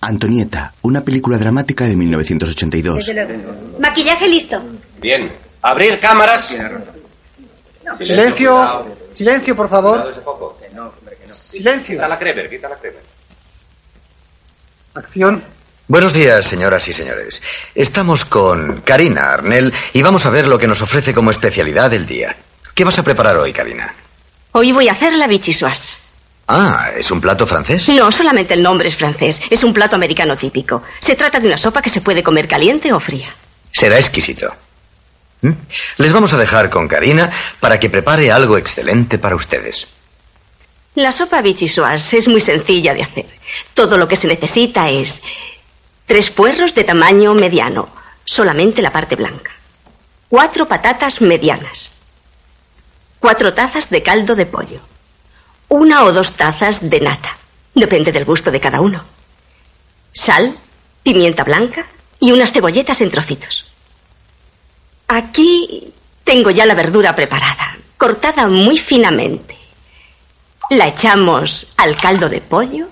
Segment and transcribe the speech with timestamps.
[0.00, 3.12] Antonieta, una película dramática de 1982.
[3.80, 4.62] Maquillaje listo.
[5.00, 5.30] Bien.
[5.62, 6.54] Abrir cámaras.
[7.98, 8.96] Silencio.
[9.12, 10.14] Silencio, por favor.
[11.26, 11.96] Silencio.
[11.96, 13.02] Quita la Kreber, quita la Kreber.
[14.94, 15.42] Acción.
[15.88, 17.42] Buenos días, señoras y señores.
[17.74, 22.06] Estamos con Karina Arnell y vamos a ver lo que nos ofrece como especialidad del
[22.06, 22.36] día.
[22.74, 23.94] ¿Qué vas a preparar hoy, Karina?
[24.52, 26.07] Hoy voy a hacer la bichisuas.
[26.50, 27.90] Ah, ¿es un plato francés?
[27.90, 29.42] No, solamente el nombre es francés.
[29.50, 30.82] Es un plato americano típico.
[30.98, 33.28] Se trata de una sopa que se puede comer caliente o fría.
[33.70, 34.50] Será exquisito.
[35.42, 35.52] ¿Mm?
[35.98, 37.30] Les vamos a dejar con Karina
[37.60, 39.88] para que prepare algo excelente para ustedes.
[40.94, 43.26] La sopa bichisuas es muy sencilla de hacer.
[43.74, 45.22] Todo lo que se necesita es
[46.06, 47.90] tres puerros de tamaño mediano,
[48.24, 49.52] solamente la parte blanca.
[50.28, 51.90] Cuatro patatas medianas.
[53.18, 54.80] Cuatro tazas de caldo de pollo.
[55.68, 57.36] Una o dos tazas de nata.
[57.74, 59.04] Depende del gusto de cada uno.
[60.12, 60.56] Sal,
[61.02, 61.86] pimienta blanca
[62.18, 63.70] y unas cebolletas en trocitos.
[65.06, 65.92] Aquí
[66.24, 69.56] tengo ya la verdura preparada, cortada muy finamente.
[70.70, 72.88] La echamos al caldo de pollo,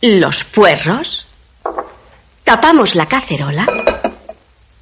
[0.00, 1.26] los puerros,
[2.44, 3.66] tapamos la cacerola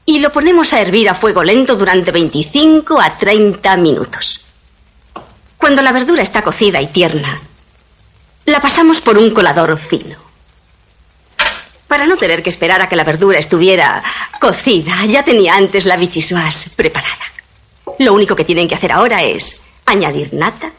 [0.04, 4.45] y lo ponemos a hervir a fuego lento durante 25 a 30 minutos.
[5.58, 7.40] Cuando la verdura está cocida y tierna,
[8.44, 10.16] la pasamos por un colador fino.
[11.88, 14.02] Para no tener que esperar a que la verdura estuviera
[14.40, 17.24] cocida, ya tenía antes la bichisuas preparada.
[17.98, 20.72] Lo único que tienen que hacer ahora es añadir nata,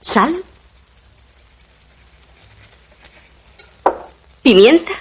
[0.00, 0.42] sal,
[4.42, 4.92] pimienta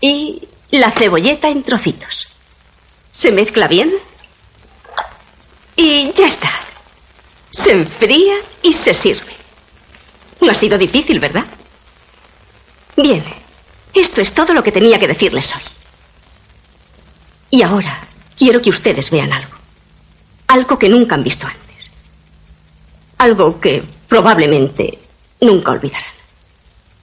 [0.00, 2.28] y la cebolleta en trocitos.
[3.10, 3.92] Se mezcla bien
[5.76, 6.50] y ya está.
[7.50, 9.34] Se enfría y se sirve.
[10.40, 11.44] No ha sido difícil, ¿verdad?
[12.96, 13.24] Bien,
[13.94, 15.62] esto es todo lo que tenía que decirles hoy.
[17.50, 18.00] Y ahora
[18.36, 19.56] quiero que ustedes vean algo.
[20.46, 21.90] Algo que nunca han visto antes.
[23.18, 24.98] Algo que probablemente
[25.40, 26.14] nunca olvidarán.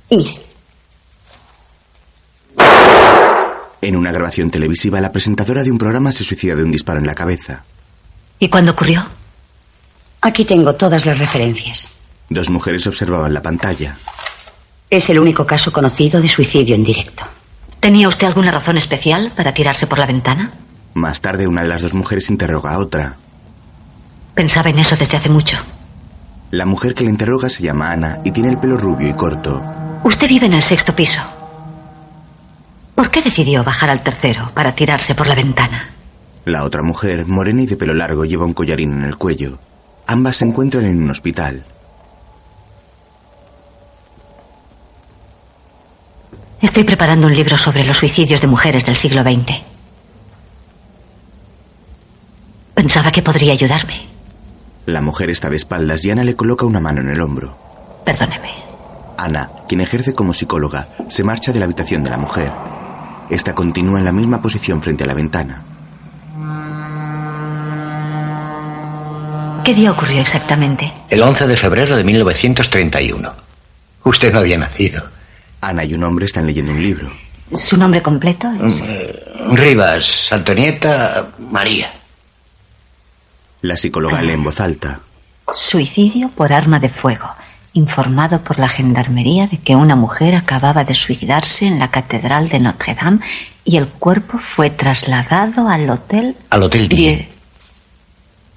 [0.09, 0.46] Miren.
[3.81, 7.07] En una grabación televisiva, la presentadora de un programa se suicida de un disparo en
[7.07, 7.63] la cabeza.
[8.39, 9.05] ¿Y cuándo ocurrió?
[10.21, 11.87] Aquí tengo todas las referencias.
[12.29, 13.95] Dos mujeres observaban la pantalla.
[14.89, 17.23] Es el único caso conocido de suicidio en directo.
[17.79, 20.51] ¿Tenía usted alguna razón especial para tirarse por la ventana?
[20.93, 23.17] Más tarde, una de las dos mujeres interroga a otra.
[24.33, 25.57] Pensaba en eso desde hace mucho.
[26.51, 29.63] La mujer que le interroga se llama Ana y tiene el pelo rubio y corto.
[30.03, 31.19] Usted vive en el sexto piso.
[32.97, 35.87] ¿Por qué decidió bajar al tercero para tirarse por la ventana?
[36.45, 39.59] La otra mujer, morena y de pelo largo, lleva un collarín en el cuello.
[40.07, 41.63] Ambas se encuentran en un hospital.
[46.59, 49.61] Estoy preparando un libro sobre los suicidios de mujeres del siglo XX.
[52.73, 54.07] Pensaba que podría ayudarme.
[54.87, 57.55] La mujer está de espaldas y Ana le coloca una mano en el hombro.
[58.03, 58.53] Perdóneme.
[59.19, 62.51] Ana, quien ejerce como psicóloga, se marcha de la habitación de la mujer.
[63.29, 65.63] Esta continúa en la misma posición frente a la ventana.
[69.63, 70.93] ¿Qué día ocurrió exactamente?
[71.09, 73.33] El 11 de febrero de 1931.
[74.05, 75.03] Usted no había nacido.
[75.59, 77.11] Ana y un hombre están leyendo un libro.
[77.53, 78.81] ¿Su nombre completo es?
[79.51, 81.89] Rivas, Antonieta, María.
[83.61, 84.99] La psicóloga lee en voz alta.
[85.53, 87.27] Suicidio por arma de fuego.
[87.77, 92.59] Informado por la gendarmería de que una mujer acababa de suicidarse en la Catedral de
[92.59, 93.19] Notre Dame
[93.63, 96.35] y el cuerpo fue trasladado al hotel.
[96.49, 97.27] Al Hotel 10.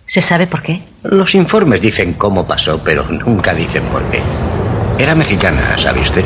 [0.07, 0.81] ¿Se sabe por qué?
[1.03, 4.23] Los informes dicen cómo pasó, pero nunca dicen por qué.
[4.99, 6.25] Era mexicana, ¿sabe usted?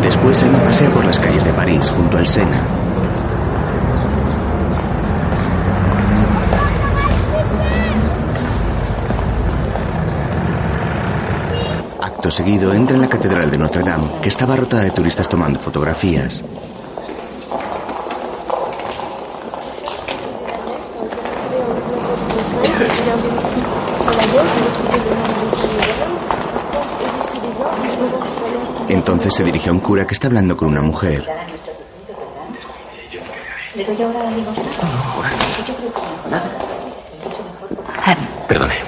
[0.00, 2.71] Después Ana pasea por las calles de París junto al Sena.
[12.30, 16.42] Seguido entra en la Catedral de Notre Dame, que estaba rotada de turistas tomando fotografías.
[28.88, 31.26] Entonces se dirige a un cura que está hablando con una mujer.
[38.48, 38.81] Perdone.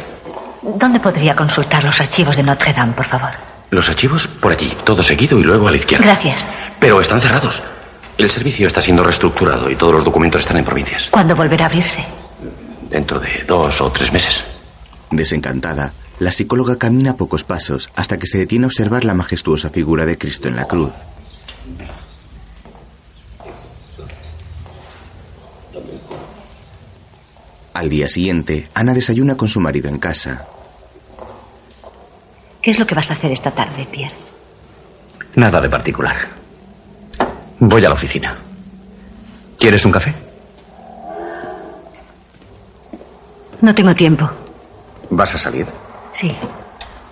[0.84, 3.31] ¿Dónde podría consultar los archivos de Notre Dame, por favor?
[3.70, 6.04] Los archivos por allí, todo seguido y luego a la izquierda.
[6.04, 6.44] Gracias.
[6.78, 7.62] Pero están cerrados.
[8.19, 11.08] El servicio está siendo reestructurado y todos los documentos están en provincias.
[11.10, 12.04] ¿Cuándo volverá a abrirse?
[12.90, 14.44] dentro de dos o tres meses.
[15.10, 20.04] Desencantada, la psicóloga camina pocos pasos hasta que se detiene a observar la majestuosa figura
[20.04, 20.92] de Cristo en la cruz.
[27.72, 30.46] Al día siguiente, Ana desayuna con su marido en casa.
[32.64, 34.14] ¿Qué es lo que vas a hacer esta tarde, Pierre?
[35.34, 36.16] Nada de particular.
[37.58, 38.38] Voy a la oficina.
[39.58, 40.14] ¿Quieres un café?
[43.61, 44.31] No tengo tiempo.
[45.11, 45.66] ¿Vas a salir?
[46.14, 46.34] Sí.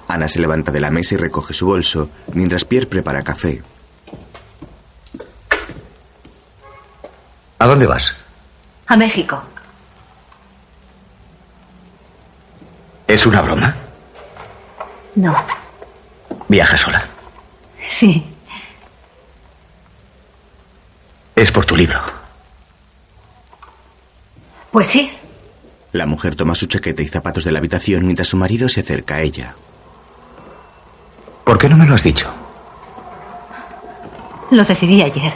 [0.08, 3.60] Ana se levanta de la mesa y recoge su bolso, mientras Pierre prepara café.
[7.58, 8.16] ¿A dónde vas?
[8.87, 9.43] A México.
[13.06, 13.76] ¿Es una broma?
[15.14, 15.34] No.
[16.48, 17.04] ¿Viajas sola?
[17.88, 18.24] Sí.
[21.36, 22.00] Es por tu libro.
[24.70, 25.10] Pues sí.
[25.92, 29.16] La mujer toma su chaqueta y zapatos de la habitación mientras su marido se acerca
[29.16, 29.54] a ella.
[31.44, 32.32] ¿Por qué no me lo has dicho?
[34.50, 35.32] Lo decidí ayer.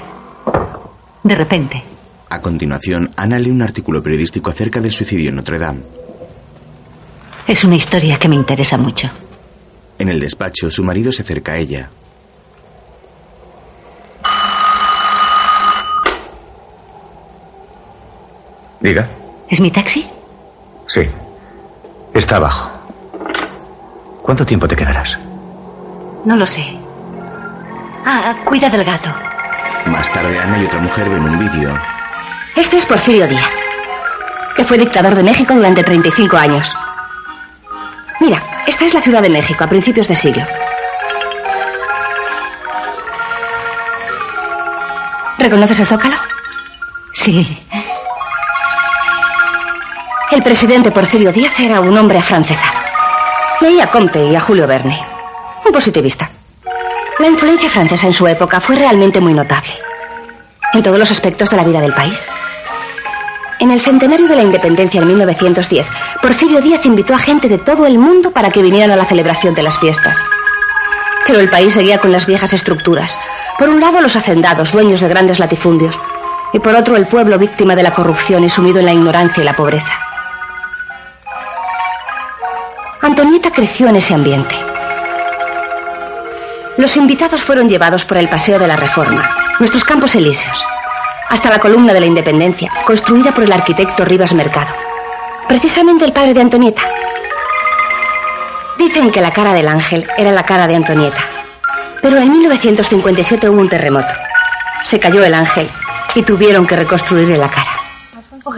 [1.22, 1.82] De repente.
[2.30, 5.80] A continuación, Ana lee un artículo periodístico acerca del suicidio en Notre Dame.
[7.46, 9.08] Es una historia que me interesa mucho.
[9.98, 11.90] En el despacho, su marido se acerca a ella.
[18.80, 19.08] Diga.
[19.48, 20.06] ¿Es mi taxi?
[20.88, 21.08] Sí.
[22.14, 22.70] Está abajo.
[24.22, 25.18] ¿Cuánto tiempo te quedarás?
[26.24, 26.64] No lo sé.
[28.04, 29.08] Ah, cuida del gato.
[29.86, 31.70] Más tarde, Ana y otra mujer ven un vídeo.
[32.56, 33.50] Este es Porfirio Díaz,
[34.56, 36.74] que fue dictador de México durante 35 años.
[38.20, 40.42] Mira, esta es la Ciudad de México a principios de siglo.
[45.38, 46.16] ¿Reconoces el zócalo?
[47.12, 47.62] Sí.
[50.30, 52.78] El presidente Porfirio Díaz era un hombre afrancesado.
[53.60, 55.00] Leía a Comte y a Julio Verne.
[55.64, 56.28] Un positivista.
[57.18, 59.70] La influencia francesa en su época fue realmente muy notable.
[60.74, 62.28] En todos los aspectos de la vida del país.
[63.58, 65.86] En el centenario de la independencia en 1910,
[66.20, 69.54] Porfirio Díaz invitó a gente de todo el mundo para que vinieran a la celebración
[69.54, 70.20] de las fiestas.
[71.26, 73.16] Pero el país seguía con las viejas estructuras.
[73.58, 75.98] Por un lado, los hacendados, dueños de grandes latifundios.
[76.52, 79.46] Y por otro, el pueblo víctima de la corrupción y sumido en la ignorancia y
[79.46, 79.92] la pobreza.
[83.00, 84.54] Antonieta creció en ese ambiente.
[86.76, 90.62] Los invitados fueron llevados por el Paseo de la Reforma, nuestros campos elíseos,
[91.28, 94.72] hasta la columna de la Independencia, construida por el arquitecto Rivas Mercado.
[95.48, 96.82] Precisamente el padre de Antonieta.
[98.78, 101.18] Dicen que la cara del ángel era la cara de Antonieta.
[102.02, 104.14] Pero en 1957 hubo un terremoto.
[104.84, 105.68] Se cayó el ángel
[106.14, 107.70] y tuvieron que reconstruirle la cara.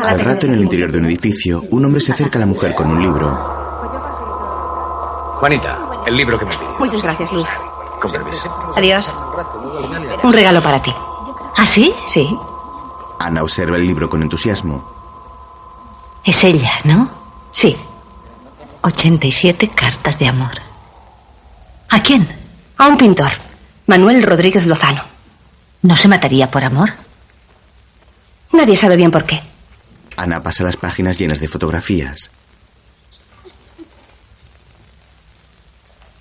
[0.04, 2.74] Al rato, en el interior de un edificio, un hombre se acerca a la mujer
[2.74, 3.56] con un libro.
[5.36, 6.76] Juanita, el libro que me pidió.
[6.78, 7.48] Muchas gracias, Luis.
[8.00, 8.72] Con permiso.
[8.76, 9.14] Adiós.
[10.22, 10.94] Un regalo para ti.
[11.56, 11.92] ¿Ah, sí?
[12.06, 12.28] Sí.
[13.18, 14.98] Ana observa el libro con entusiasmo.
[16.24, 17.10] Es ella, ¿no?
[17.50, 17.76] Sí.
[18.82, 20.60] 87 cartas de amor.
[21.88, 22.28] ¿A quién?
[22.76, 23.32] A un pintor,
[23.86, 25.02] Manuel Rodríguez Lozano.
[25.82, 26.92] ¿No se mataría por amor?
[28.52, 29.40] Nadie sabe bien por qué.
[30.16, 32.30] Ana pasa las páginas llenas de fotografías.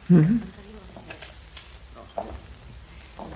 [0.10, 0.38] Mm.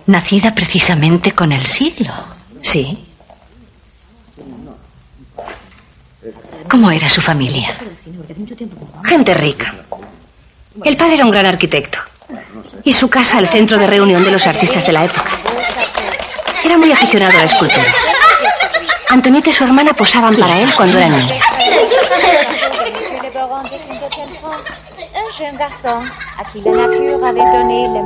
[0.07, 2.13] Nacida precisamente con el siglo.
[2.61, 3.10] Sí.
[6.71, 7.75] ¿Cómo era su familia?
[9.03, 9.75] Gente rica.
[10.85, 11.99] El padre era un gran arquitecto.
[12.85, 15.31] Y su casa el centro de reunión de los artistas de la época.
[16.63, 17.93] Era muy aficionado a la escultura.
[19.09, 21.43] Antonieta y su hermana posaban para él cuando eran niños.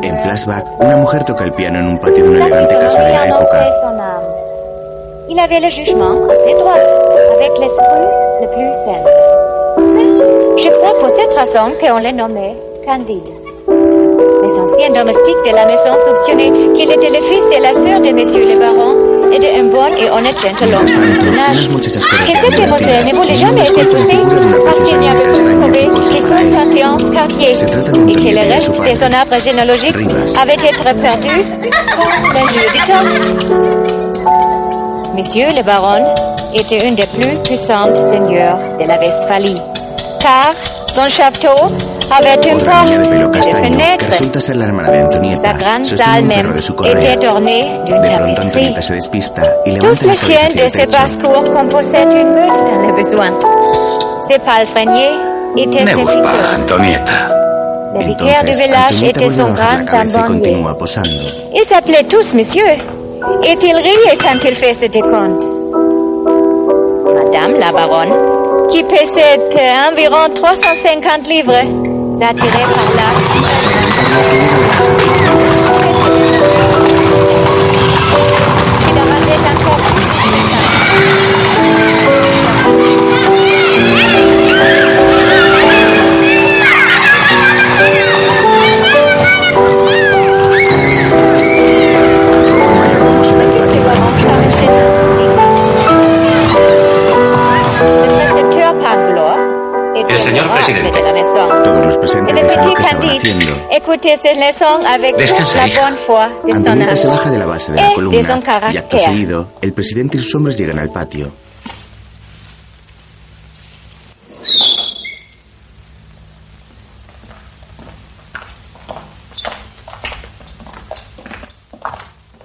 [0.01, 3.11] En flashback, una mujer toca el piano en un patio de una elegante casa de
[3.11, 3.71] la época.
[8.41, 8.75] Le le plus.
[8.75, 9.01] C'est,
[10.57, 13.29] je crois, pour cette raison qu'on l'a nommé Candide.
[13.67, 18.11] Les anciens domestiques de la maison soupçonnaient qu'il était le fils de la sœur de
[18.11, 21.69] Monsieur le Baron et d'un bon et honnête gentleman du personnage.
[21.69, 24.17] Que cet épousé ne voulait jamais épousé
[24.63, 29.11] parce qu'il n'y avait prouver que son sentience quartier et que le reste de son
[29.13, 29.95] arbre généalogique
[30.41, 33.07] avait été perdu par l'injure du temps.
[35.15, 36.03] Monsieur le baron
[36.55, 39.61] était un des plus puissants seigneurs de la Westphalie,
[40.19, 40.53] car
[40.87, 41.49] son château
[42.17, 44.09] avait une Otra niña de porte pelo de castaño, que fenêtres.
[44.09, 46.73] resulta ser la hermana de Antonieta, Sa grande sostiene salle un même perro de su
[46.73, 47.13] correa.
[47.13, 48.47] était ornée d'une De pronto tapisserie.
[48.47, 50.97] Antonieta se despista y levanta Tous la les chiens cabeza de hacia ce el techo.
[51.01, 53.31] basse-cour composaient une meute dans le besoin.
[54.27, 55.15] Ces palefreniers
[55.57, 56.59] étaient Ne ses busca, figures.
[56.59, 57.31] Antonieta.
[57.97, 60.21] Le vicaire du Entonces, village Antonieta était vuelve a son bajar la grand cabeza y
[60.21, 60.51] tambonnier.
[60.51, 61.09] continúa posando.
[61.53, 62.63] Ils s'appelaient tous monsieur.
[63.43, 65.45] Et il riait quand il faisait des comptes.
[67.53, 68.11] La baronne,
[68.71, 71.53] qui pesait euh, environ 350 livres,
[72.17, 74.44] s'attirait par là.
[100.65, 100.97] Presidente.
[100.97, 101.63] de la maison.
[101.63, 103.67] Todos los presentes dejan lo que estaban haciendo.
[105.17, 105.87] Descansa, la hija.
[106.53, 110.17] Antonieta se baja de la base de la son columna y acto seguido, el presidente
[110.17, 111.31] y sus hombres llegan al patio.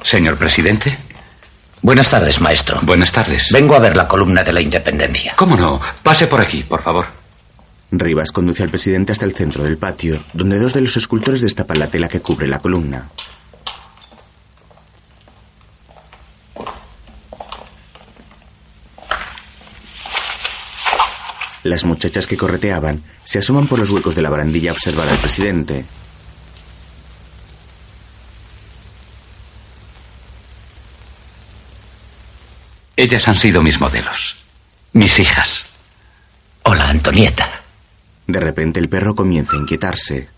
[0.03, 0.99] Señor presidente.
[1.83, 2.81] Buenas tardes, maestro.
[2.83, 3.49] Buenas tardes.
[3.53, 5.35] Vengo a ver la columna de la independencia.
[5.37, 5.81] ¿Cómo no?
[6.03, 7.20] Pase por aquí, por favor.
[7.93, 11.81] Rivas conduce al presidente hasta el centro del patio, donde dos de los escultores destapan
[11.81, 13.09] la tela que cubre la columna.
[21.65, 25.19] Las muchachas que correteaban se asoman por los huecos de la barandilla a observar al
[25.19, 25.85] presidente.
[32.97, 34.37] Ellas han sido mis modelos.
[34.93, 35.67] Mis hijas.
[36.63, 37.60] Hola, Antonieta.
[38.31, 40.29] De repente el perro comienza a inquietarse.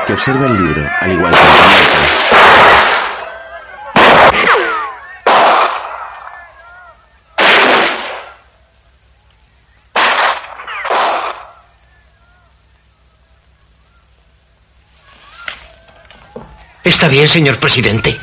[0.05, 2.10] que observa el libro, al igual que Antonieta.
[16.83, 18.17] ¿Está bien, señor presidente?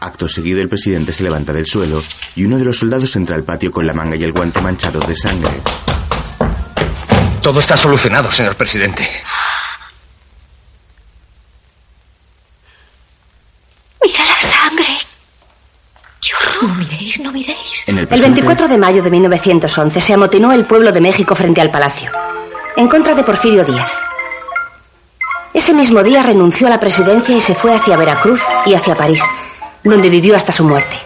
[0.00, 2.02] Acto seguido, el presidente se levanta del suelo
[2.34, 5.06] y uno de los soldados entra al patio con la manga y el guante manchados
[5.06, 5.52] de sangre.
[7.40, 9.08] Todo está solucionado, señor presidente.
[14.02, 14.86] Mira la sangre.
[16.62, 17.84] No miréis, no miréis.
[17.86, 21.34] En el El presente, 24 de mayo de 1911 se amotinó el pueblo de México
[21.36, 22.10] frente al palacio,
[22.76, 23.92] en contra de Porfirio Díaz.
[25.54, 29.22] Ese mismo día renunció a la presidencia y se fue hacia Veracruz y hacia París,
[29.84, 30.96] donde vivió hasta su muerte.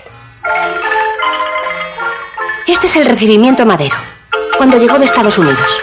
[2.68, 3.96] Este es el recibimiento a Madero,
[4.56, 5.80] cuando llegó de Estados Unidos.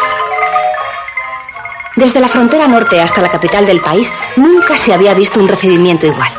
[1.97, 6.07] Desde la frontera norte hasta la capital del país, nunca se había visto un recibimiento
[6.07, 6.31] igual.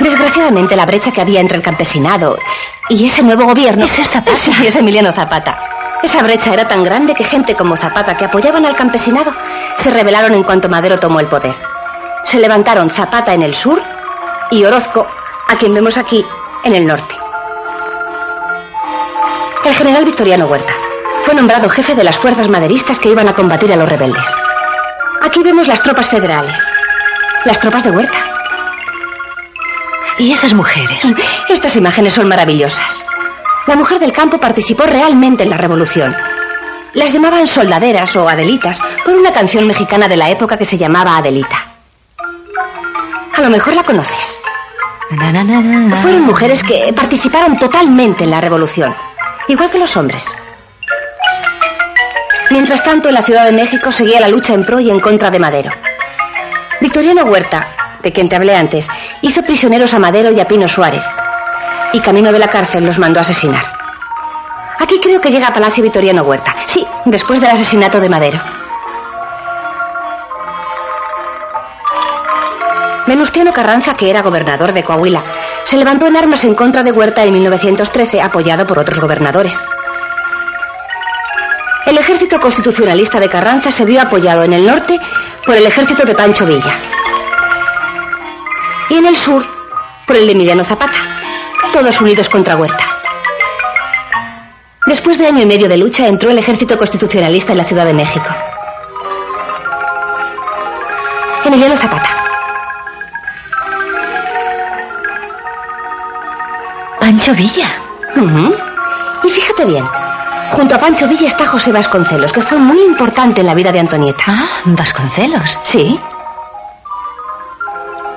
[0.00, 2.38] Desgraciadamente, la brecha que había entre el campesinado
[2.90, 3.86] y ese nuevo gobierno.
[3.86, 4.36] Es Zapata.
[4.36, 5.77] Sí, es Emiliano Zapata.
[6.02, 9.32] Esa brecha era tan grande que gente como Zapata, que apoyaban al campesinado,
[9.76, 11.54] se rebelaron en cuanto Madero tomó el poder.
[12.24, 13.82] Se levantaron Zapata en el sur
[14.50, 15.06] y Orozco,
[15.48, 16.24] a quien vemos aquí,
[16.64, 17.14] en el norte.
[19.64, 20.72] El general Victoriano Huerta
[21.24, 24.26] fue nombrado jefe de las fuerzas maderistas que iban a combatir a los rebeldes.
[25.22, 26.58] Aquí vemos las tropas federales.
[27.44, 28.18] Las tropas de Huerta.
[30.18, 31.04] ¿Y esas mujeres?
[31.48, 33.04] Estas imágenes son maravillosas.
[33.68, 36.16] La mujer del campo participó realmente en la revolución.
[36.94, 41.18] Las llamaban soldaderas o adelitas por una canción mexicana de la época que se llamaba
[41.18, 41.66] Adelita.
[43.36, 44.40] A lo mejor la conoces.
[46.00, 48.96] Fueron mujeres que participaron totalmente en la revolución,
[49.48, 50.34] igual que los hombres.
[52.50, 55.30] Mientras tanto, en la Ciudad de México seguía la lucha en pro y en contra
[55.30, 55.72] de Madero.
[56.80, 57.66] Victoriano Huerta,
[58.02, 58.88] de quien te hablé antes,
[59.20, 61.02] hizo prisioneros a Madero y a Pino Suárez,
[61.92, 63.64] y camino de la cárcel los mandó a asesinar.
[64.78, 66.54] Aquí creo que llega a Palacio Victoriano Huerta.
[66.66, 68.40] Sí, después del asesinato de Madero.
[73.06, 75.22] Venustiano Carranza, que era gobernador de Coahuila,
[75.64, 79.58] se levantó en armas en contra de Huerta en 1913, apoyado por otros gobernadores.
[81.86, 85.00] El ejército constitucionalista de Carranza se vio apoyado en el norte
[85.46, 86.72] por el ejército de Pancho Villa
[88.90, 89.44] y en el sur
[90.06, 90.96] por el de Emiliano Zapata,
[91.72, 92.84] todos unidos contra Huerta.
[94.86, 97.92] Después de año y medio de lucha, entró el ejército constitucionalista en la Ciudad de
[97.92, 98.26] México.
[101.44, 102.08] Emiliano Zapata.
[107.00, 107.68] Pancho Villa.
[109.24, 109.84] Y fíjate bien,
[110.50, 113.80] junto a Pancho Villa está José Vasconcelos, que fue muy importante en la vida de
[113.80, 114.24] Antonieta.
[114.26, 115.58] Ah, Vasconcelos.
[115.64, 115.98] Sí.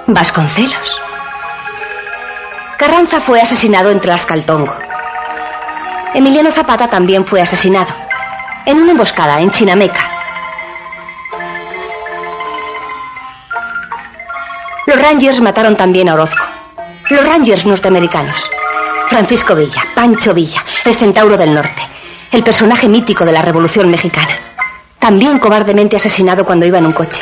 [0.07, 1.10] Vasconcelos.
[2.81, 4.75] Carranza fue asesinado en Tlaxcaltongo.
[6.15, 7.93] Emiliano Zapata también fue asesinado.
[8.65, 9.99] En una emboscada en Chinameca.
[14.87, 16.43] Los Rangers mataron también a Orozco.
[17.11, 18.49] Los Rangers norteamericanos.
[19.09, 21.83] Francisco Villa, Pancho Villa, el centauro del norte.
[22.31, 24.35] El personaje mítico de la Revolución Mexicana.
[24.97, 27.21] También cobardemente asesinado cuando iba en un coche.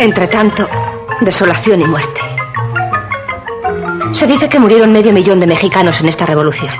[0.00, 0.66] Entre tanto,
[1.20, 2.22] desolación y muerte.
[4.12, 6.72] Se dice que murieron medio millón de mexicanos en esta revolución.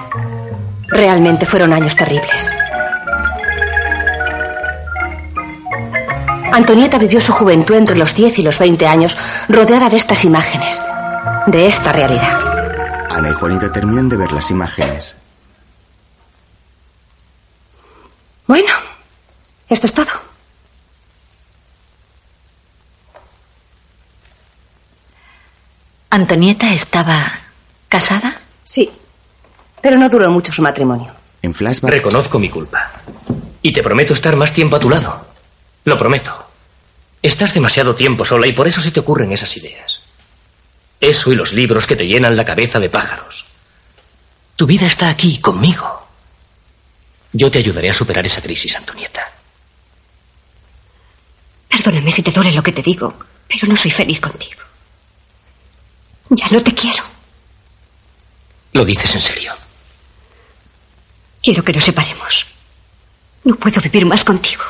[0.89, 2.51] Realmente fueron años terribles.
[6.51, 9.19] Antonieta vivió su juventud entre los 10 y los 20 años
[9.51, 10.81] rodeada de estas imágenes,
[11.47, 13.07] de esta realidad.
[13.11, 15.15] Ana y Juanita terminan de ver las imágenes.
[18.47, 18.73] Bueno,
[19.69, 20.20] esto es todo.
[26.11, 27.39] ¿Antonieta estaba
[27.89, 28.41] casada?
[28.65, 28.91] Sí,
[29.81, 31.13] pero no duró mucho su matrimonio.
[31.41, 32.91] En flashback, Reconozco mi culpa.
[33.63, 35.25] Y te prometo estar más tiempo a tu lado.
[35.85, 36.47] Lo prometo.
[37.23, 40.01] Estás demasiado tiempo sola y por eso se te ocurren esas ideas.
[41.01, 43.47] Eso y los libros que te llenan la cabeza de pájaros.
[44.57, 46.09] Tu vida está aquí, conmigo.
[47.33, 49.31] Yo te ayudaré a superar esa crisis, Antonieta.
[51.69, 53.15] Perdóname si te duele lo que te digo,
[53.47, 54.61] pero no soy feliz contigo.
[56.31, 57.03] Ya no te quiero.
[58.73, 59.53] ¿Lo dices en serio?
[61.43, 62.47] Quiero que nos separemos.
[63.45, 64.63] No puedo vivir más contigo.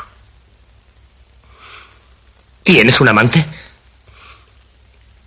[2.62, 3.44] ¿Tienes un amante?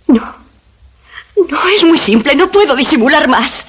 [0.08, 0.36] No.
[1.48, 2.34] No, es muy simple.
[2.34, 3.66] No puedo disimular más.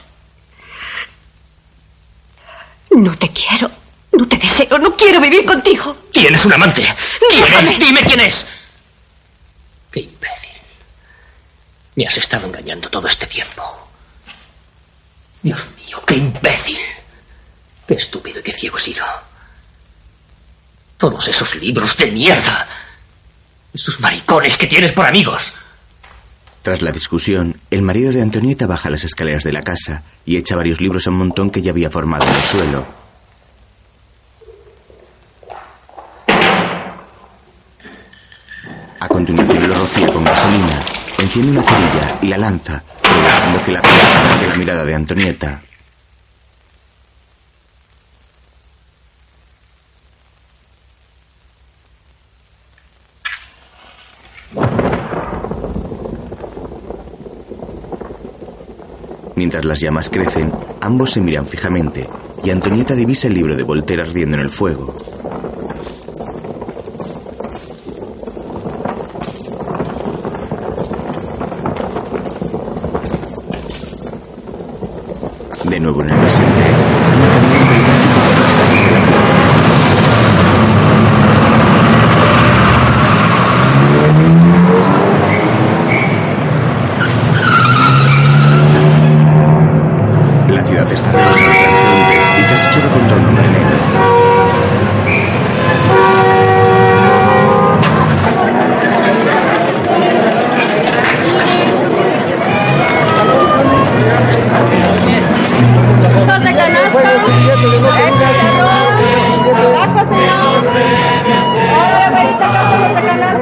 [2.92, 3.70] No te quiero.
[4.14, 4.78] No te deseo.
[4.80, 5.96] No quiero vivir contigo.
[6.12, 6.82] ¿Tienes un amante?
[7.30, 7.80] ¿Quién es?
[7.80, 8.46] Dime quién es.
[9.92, 10.52] Qué imbécil.
[11.96, 13.64] Me has estado engañando todo este tiempo.
[15.42, 16.80] Dios mío, qué imbécil.
[17.88, 19.06] Qué estúpido y qué ciego he sido.
[20.98, 22.68] Todos esos libros de mierda.
[23.74, 25.54] Esos maricones que tienes por amigos.
[26.64, 30.56] tras la discusión, el marido de Antonieta baja las escaleras de la casa y echa
[30.56, 32.88] varios libros a un montón que ya había formado en el suelo.
[39.00, 40.86] A continuación lo rocía con gasolina,
[41.20, 45.62] enciende una cerilla y la lanza, provocando que la piedra arranque la mirada de Antonieta.
[59.36, 60.52] Mientras las llamas crecen,
[60.82, 62.08] ambos se miran fijamente
[62.44, 64.96] y Antonieta divisa el libro de Voltaire ardiendo en el fuego.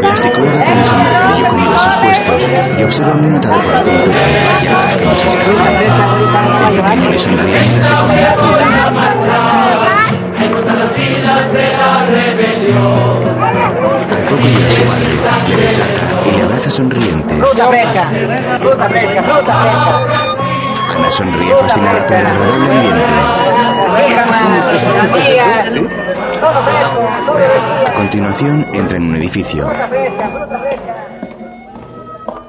[0.01, 4.17] La psicóloga tiene un mercadillo con diversos puestos y observa un notado por la cintura
[4.63, 5.69] y a la que no se escapa.
[6.67, 8.65] El pequeño le sonríe mientras se come la fruta.
[14.13, 15.07] Al poco llega su padre,
[15.49, 17.35] le desata y le abraza sonriente.
[17.35, 18.03] Fruta fresca,
[18.59, 20.32] fruta fresca, fruta fresca.
[20.95, 23.13] Ana sonríe fascinada por el agradable ambiente.
[27.87, 29.69] A continuación entra en un edificio.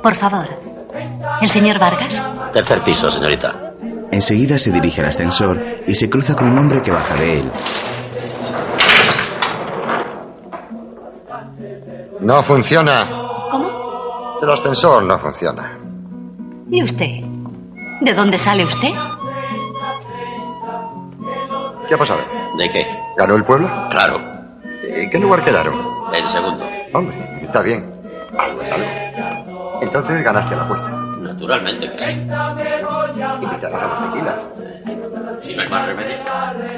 [0.02, 0.46] Por favor.
[1.40, 2.22] ¿El señor Vargas?
[2.52, 3.72] Tercer piso, señorita.
[4.11, 7.50] Enseguida se dirige al ascensor y se cruza con un hombre que baja de él.
[12.20, 13.07] No funciona.
[13.50, 14.38] ¿Cómo?
[14.42, 15.78] El ascensor no funciona.
[16.70, 17.33] ¿Y usted?
[18.00, 18.90] ¿De dónde sale usted?
[21.88, 22.20] ¿Qué ha pasado?
[22.59, 22.87] ¿De qué?
[23.16, 23.68] ¿Ganó el pueblo?
[23.90, 24.20] Claro.
[24.83, 25.74] ¿En qué lugar quedaron?
[26.12, 26.66] El segundo.
[26.92, 27.92] Hombre, está bien.
[28.38, 28.87] Algo es algo.
[29.83, 30.90] Entonces ganaste la apuesta.
[31.20, 32.11] Naturalmente que sí.
[32.11, 34.35] Invitarás a los tequilas.
[35.42, 36.16] Si no hay más remedio.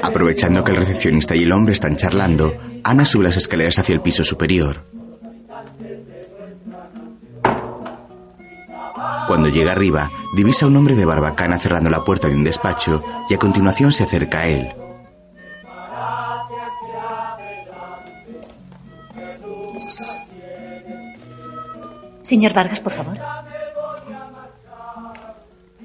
[0.03, 2.53] Aprovechando que el recepcionista y el hombre están charlando,
[2.85, 4.85] Ana sube las escaleras hacia el piso superior.
[9.27, 13.03] Cuando llega arriba, divisa a un hombre de barbacana cerrando la puerta de un despacho
[13.29, 14.73] y a continuación se acerca a él.
[22.23, 23.17] Señor Vargas, por favor.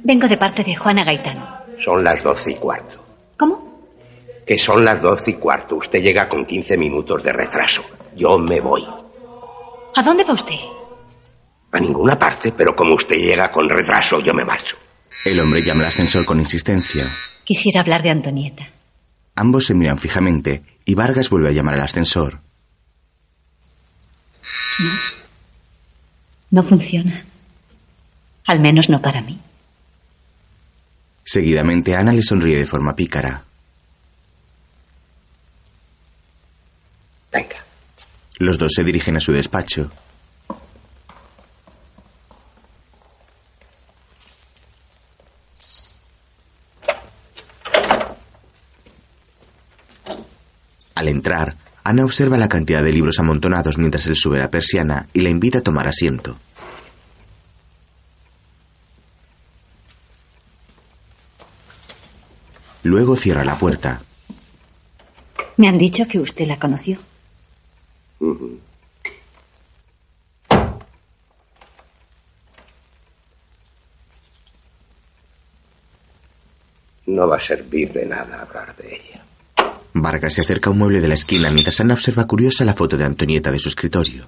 [0.03, 1.61] Vengo de parte de Juana Gaitán.
[1.77, 3.03] Son las doce y cuarto.
[3.37, 3.85] ¿Cómo?
[4.45, 5.75] Que son las doce y cuarto.
[5.75, 7.83] Usted llega con 15 minutos de retraso.
[8.15, 8.85] Yo me voy.
[9.95, 10.55] ¿A dónde va usted?
[11.71, 14.77] A ninguna parte, pero como usted llega con retraso, yo me marcho.
[15.23, 17.05] El hombre llama al ascensor con insistencia.
[17.43, 18.69] Quisiera hablar de Antonieta.
[19.35, 22.39] Ambos se miran fijamente y Vargas vuelve a llamar al ascensor.
[26.49, 27.23] No funciona.
[28.45, 29.39] Al menos no para mí.
[31.23, 33.43] Seguidamente Ana le sonríe de forma pícara.
[37.31, 37.63] Venga.
[38.39, 39.91] Los dos se dirigen a su despacho.
[51.01, 55.21] Al entrar, Ana observa la cantidad de libros amontonados mientras él sube la persiana y
[55.21, 56.37] la invita a tomar asiento.
[62.83, 63.99] Luego cierra la puerta.
[65.57, 66.99] Me han dicho que usted la conoció.
[77.07, 79.10] No va a servir de nada hablar de ella.
[79.93, 82.97] Vargas se acerca a un mueble de la esquina mientras Ana observa curiosa la foto
[82.97, 84.27] de Antonieta de su escritorio.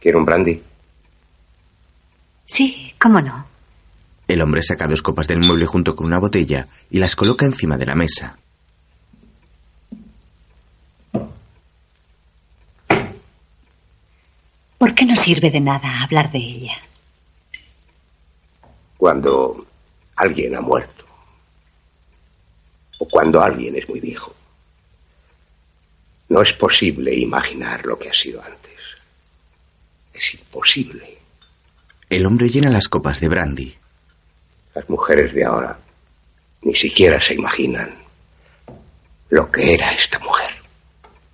[0.00, 0.62] ¿Quiere un brandy?
[2.46, 3.46] Sí, cómo no.
[4.28, 7.76] El hombre saca dos copas del mueble junto con una botella y las coloca encima
[7.76, 8.38] de la mesa.
[14.78, 16.74] ¿Por qué no sirve de nada hablar de ella?
[18.96, 19.66] Cuando
[20.14, 21.07] alguien ha muerto.
[22.98, 24.34] O cuando alguien es muy viejo.
[26.28, 28.76] No es posible imaginar lo que ha sido antes.
[30.12, 31.18] Es imposible.
[32.10, 33.76] El hombre llena las copas de brandy.
[34.74, 35.78] Las mujeres de ahora
[36.62, 37.94] ni siquiera se imaginan
[39.30, 40.50] lo que era esta mujer.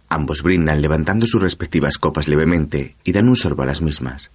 [0.09, 4.31] Ambos brindan levantando sus respectivas copas levemente y dan un sorbo a las mismas.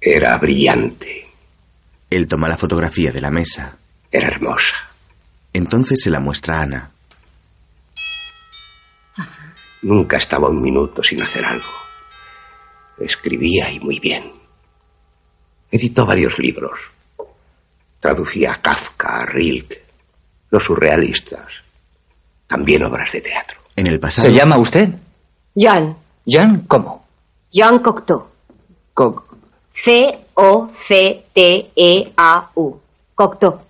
[0.00, 1.28] Era brillante.
[2.10, 3.78] Él toma la fotografía de la mesa.
[4.14, 4.76] Era hermosa.
[5.52, 6.90] Entonces se la muestra a Ana.
[9.82, 11.66] Nunca estaba un minuto sin hacer algo.
[12.98, 14.30] Escribía y muy bien.
[15.68, 16.78] Editó varios libros.
[17.98, 19.84] Traducía a Kafka, a Rilke,
[20.50, 21.48] los surrealistas.
[22.46, 23.58] También obras de teatro.
[23.74, 24.28] En el pasado.
[24.28, 24.90] ¿Se llama usted?
[25.56, 25.96] Jan.
[26.24, 27.04] ¿Jan cómo?
[27.52, 28.28] Jan Cocteau.
[28.94, 29.26] Co-
[31.44, 32.80] C-O-C-T-E-A-U.
[33.16, 33.60] Cocteau.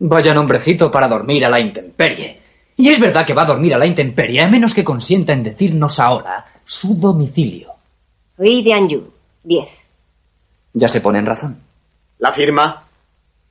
[0.00, 2.40] Vaya nombrecito para dormir a la intemperie.
[2.76, 5.42] Y es verdad que va a dormir a la intemperie, a menos que consienta en
[5.42, 7.72] decirnos ahora su domicilio.
[8.36, 9.12] Rue de Anjou.
[9.42, 9.86] 10.
[10.74, 11.60] Ya se pone en razón.
[12.18, 12.84] La firma.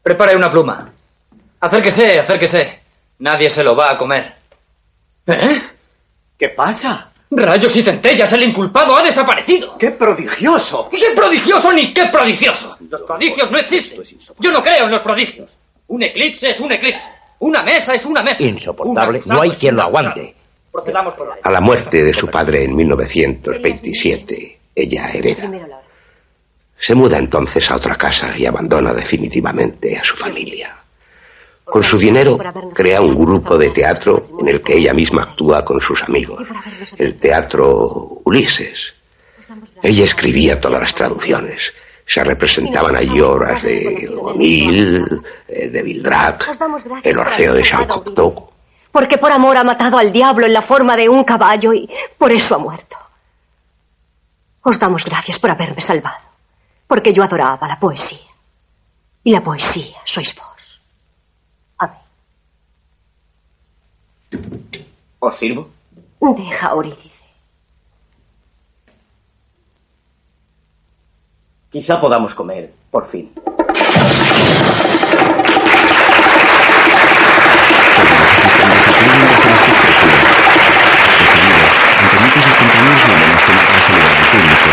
[0.02, 0.90] Prepare una pluma.
[1.60, 2.80] Acérquese, acérquese.
[3.20, 4.34] Nadie se lo va a comer.
[5.26, 5.62] ¿Eh?
[6.38, 7.12] ¿Qué pasa?
[7.30, 9.78] Rayos y centellas, el inculpado ha desaparecido.
[9.78, 10.88] ¡Qué prodigioso!
[10.90, 12.78] ¿Qué prodigioso ni qué prodigioso?
[12.90, 14.02] Los prodigios no existen.
[14.40, 15.58] Yo no creo en los prodigios.
[15.88, 17.08] Un eclipse es un eclipse.
[17.40, 18.44] Una mesa es una mesa.
[18.44, 19.22] Insoportable.
[19.28, 20.36] No hay quien lo aguante.
[20.72, 21.34] Procedamos por.
[21.42, 25.50] A la muerte de su padre en 1927, ella hereda.
[26.80, 30.76] Se muda entonces a otra casa y abandona definitivamente a su familia.
[31.64, 32.38] Con su dinero
[32.74, 36.44] crea un grupo de teatro en el que ella misma actúa con sus amigos.
[36.98, 38.94] El teatro Ulises.
[39.84, 41.74] Ella escribía todas las traducciones.
[42.08, 47.64] Se representaban allí obras de O'Neill, eh, de Vildrak, Os damos gracias el Orfeo de
[47.66, 48.50] salvado Cocteau.
[48.92, 52.32] Porque por amor ha matado al diablo en la forma de un caballo y por
[52.32, 52.98] eso ha muerto.
[54.62, 56.26] Os damos gracias por haberme salvado.
[56.88, 58.18] Porque yo adoraba la poesía.
[59.24, 60.58] Y la poesía sois vos.
[65.20, 65.70] ¿Os sirvo?
[66.22, 67.17] Deja, Eurídice.
[71.70, 73.30] Quizá podamos comer, por fin.
[84.32, 84.70] público.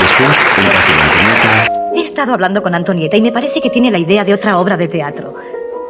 [0.00, 3.90] Después, en casa de Antonieta, He estado hablando con Antonieta y me parece que tiene
[3.90, 5.34] la idea de otra obra de teatro.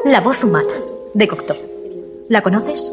[0.04, 0.72] La voz humana,
[1.14, 1.56] de Cocteau.
[2.28, 2.92] ¿La conoces?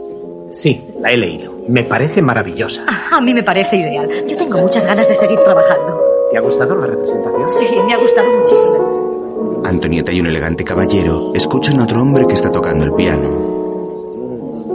[0.51, 1.58] Sí, la he leído.
[1.69, 2.83] Me parece maravillosa.
[2.87, 4.09] Ah, A mí me parece ideal.
[4.27, 6.01] Yo tengo muchas ganas de seguir trabajando.
[6.31, 7.49] ¿Te ha gustado la representación?
[7.49, 9.61] Sí, me ha gustado muchísimo.
[9.65, 13.29] Antonieta y un elegante caballero escuchan a otro hombre que está tocando el piano.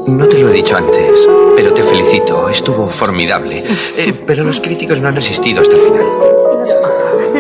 [0.07, 1.27] No te lo he dicho antes,
[1.57, 2.49] pero te felicito.
[2.49, 3.65] Estuvo formidable.
[3.97, 6.07] Eh, pero los críticos no han resistido hasta el final.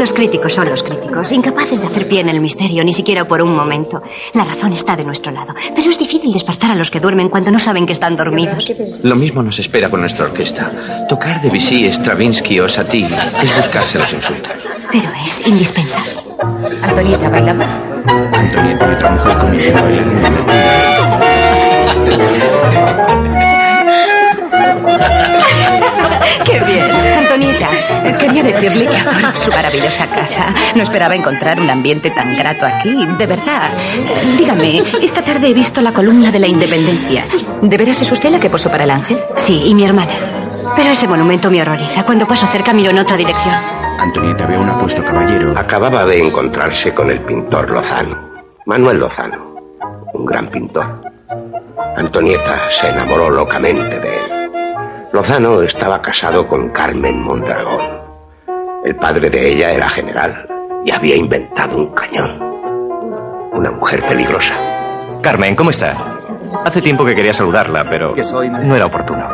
[0.04, 3.40] Los críticos son los críticos, incapaces de hacer pie en el misterio, ni siquiera por
[3.40, 4.02] un momento.
[4.34, 7.50] La razón está de nuestro lado, pero es difícil despertar a los que duermen cuando
[7.50, 8.70] no saben que están dormidos.
[9.02, 10.70] Lo mismo nos espera con nuestra orquesta.
[11.08, 13.08] Tocar Debussy, Stravinsky o Satie
[13.42, 14.52] es buscarse los insultos.
[14.92, 16.12] Pero es indispensable.
[16.82, 17.66] Antonieta, bailamos.
[18.30, 20.20] Antonieta y otra mujer comienzan a bailar muy
[26.54, 26.90] ¡Qué bien!
[27.18, 27.68] Antonieta,
[28.18, 30.54] quería decirle que adoro su maravillosa casa.
[30.76, 33.70] No esperaba encontrar un ambiente tan grato aquí, de verdad.
[34.38, 37.26] Dígame, esta tarde he visto la columna de la independencia.
[37.60, 39.18] ¿De veras es usted la que posó para el ángel?
[39.36, 40.12] Sí, y mi hermana.
[40.76, 42.04] Pero ese monumento me horroriza.
[42.04, 43.54] Cuando paso cerca miro en otra dirección.
[43.98, 45.54] Antonieta ve a un apuesto caballero.
[45.58, 48.30] Acababa de encontrarse con el pintor Lozano,
[48.66, 49.56] Manuel Lozano,
[50.12, 51.02] un gran pintor.
[51.96, 54.33] Antonieta se enamoró locamente de él.
[55.14, 57.80] Lozano estaba casado con Carmen Mondragón.
[58.84, 60.44] El padre de ella era general
[60.84, 62.36] y había inventado un cañón.
[63.52, 64.54] Una mujer peligrosa.
[65.22, 66.18] Carmen, ¿cómo está?
[66.64, 68.12] Hace tiempo que quería saludarla, pero
[68.64, 69.24] no era oportuno.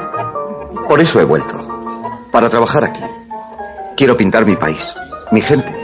[0.87, 2.29] Por eso he vuelto.
[2.31, 3.01] Para trabajar aquí.
[3.97, 4.95] Quiero pintar mi país,
[5.33, 5.75] mi gente.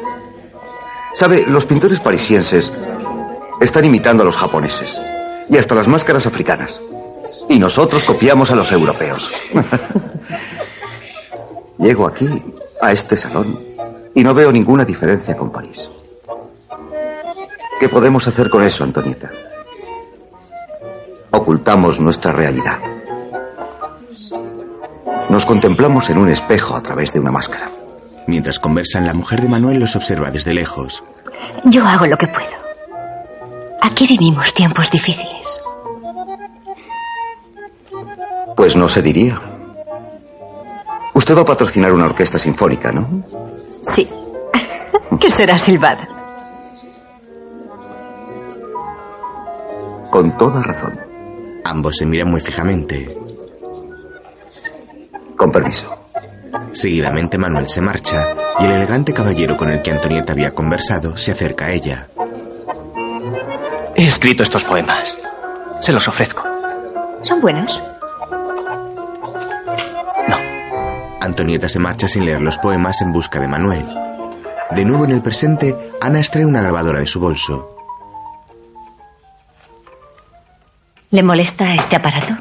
[1.15, 2.71] Sabe, los pintores parisienses
[3.63, 5.01] están imitando a los japoneses
[5.49, 6.83] y hasta las máscaras africanas.
[7.49, 9.31] Y nosotros copiamos a los europeos.
[11.79, 12.29] Llego aquí,
[12.81, 13.59] a este salón,
[14.15, 15.91] y no veo ninguna diferencia con París.
[17.79, 19.31] ¿Qué podemos hacer con eso, Antonieta?
[21.31, 22.79] Ocultamos nuestra realidad.
[25.29, 27.69] Nos contemplamos en un espejo a través de una máscara.
[28.27, 31.05] Mientras conversan, la mujer de Manuel los observa desde lejos.
[31.65, 32.47] Yo hago lo que puedo.
[33.83, 35.61] Aquí vivimos tiempos difíciles.
[38.57, 39.41] Pues no se diría.
[41.13, 43.25] Usted va a patrocinar una orquesta sinfónica, ¿no?
[43.89, 44.09] Sí.
[45.21, 46.09] que será silbada.
[50.11, 50.99] Con toda razón.
[51.65, 53.17] Ambos se miran muy fijamente.
[55.37, 55.95] Con permiso.
[56.73, 58.27] Seguidamente Manuel se marcha
[58.59, 62.09] y el elegante caballero con el que Antonieta había conversado se acerca a ella.
[63.95, 65.15] He escrito estos poemas.
[65.81, 66.45] Se los ofrezco.
[67.23, 67.83] ¿Son buenos?
[71.27, 73.85] Antonieta se marcha sin leer los poemas en busca de Manuel.
[74.71, 77.77] De nuevo en el presente, Ana extrae una grabadora de su bolso.
[81.11, 82.37] ¿Le molesta este aparato?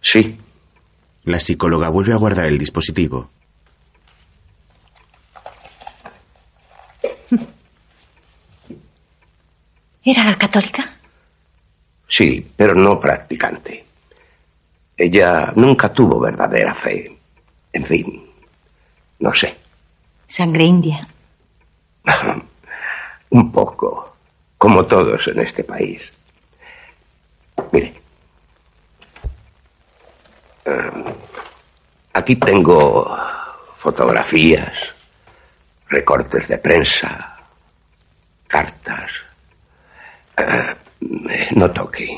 [0.00, 0.38] Sí.
[1.24, 3.30] La psicóloga vuelve a guardar el dispositivo.
[10.04, 10.94] ¿Era católica?
[12.06, 13.86] Sí, pero no practicante.
[14.96, 17.17] Ella nunca tuvo verdadera fe.
[17.72, 18.30] En fin,
[19.18, 19.56] no sé.
[20.26, 21.08] Sangre india.
[23.30, 24.16] Un poco,
[24.56, 26.12] como todos en este país.
[27.72, 27.94] Mire.
[30.64, 31.04] Eh,
[32.14, 33.16] aquí tengo
[33.76, 34.72] fotografías,
[35.88, 37.38] recortes de prensa,
[38.46, 39.10] cartas.
[40.36, 42.08] Eh, no toque.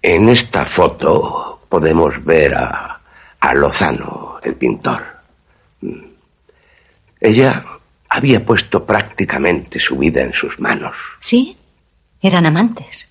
[0.00, 3.01] En esta foto podemos ver a,
[3.42, 5.02] a Lozano, el pintor.
[7.20, 7.64] Ella
[8.08, 10.94] había puesto prácticamente su vida en sus manos.
[11.18, 11.56] ¿Sí?
[12.20, 13.08] ¿Eran amantes?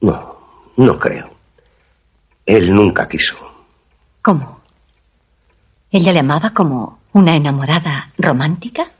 [0.00, 0.38] No,
[0.76, 1.32] no creo.
[2.44, 3.36] Él nunca quiso.
[4.20, 4.60] ¿Cómo?
[5.88, 8.90] ¿Ella le amaba como una enamorada romántica?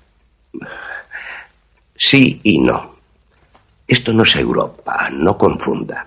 [1.97, 2.95] Sí y no.
[3.89, 6.07] Esto no es Europa, no confunda.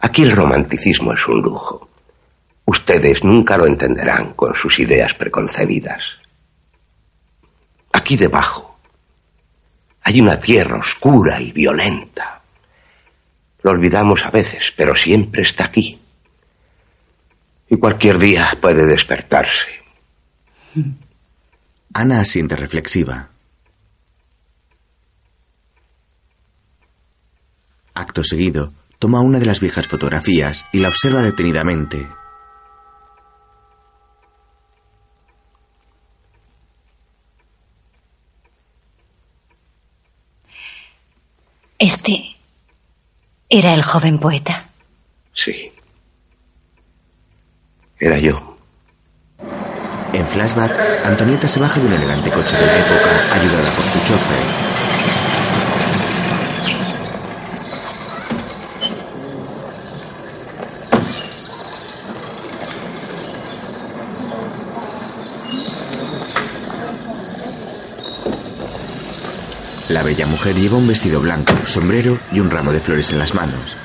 [0.00, 1.88] Aquí el romanticismo es un lujo.
[2.66, 6.02] Ustedes nunca lo entenderán con sus ideas preconcebidas.
[7.92, 8.78] Aquí debajo
[10.02, 12.42] hay una tierra oscura y violenta.
[13.62, 15.98] Lo olvidamos a veces, pero siempre está aquí.
[17.68, 19.82] Y cualquier día puede despertarse.
[21.94, 23.30] Ana asiente reflexiva.
[27.94, 32.06] Acto seguido, toma una de las viejas fotografías y la observa detenidamente.
[41.78, 42.36] Este
[43.48, 44.68] era el joven poeta.
[45.32, 45.72] Sí.
[47.98, 48.56] Era yo.
[50.12, 53.98] En flashback, Antonieta se baja de un elegante coche de la época, ayudada por su
[54.00, 54.83] chofer.
[69.94, 73.32] La bella mujer lleva un vestido blanco, sombrero y un ramo de flores en las
[73.32, 73.76] manos.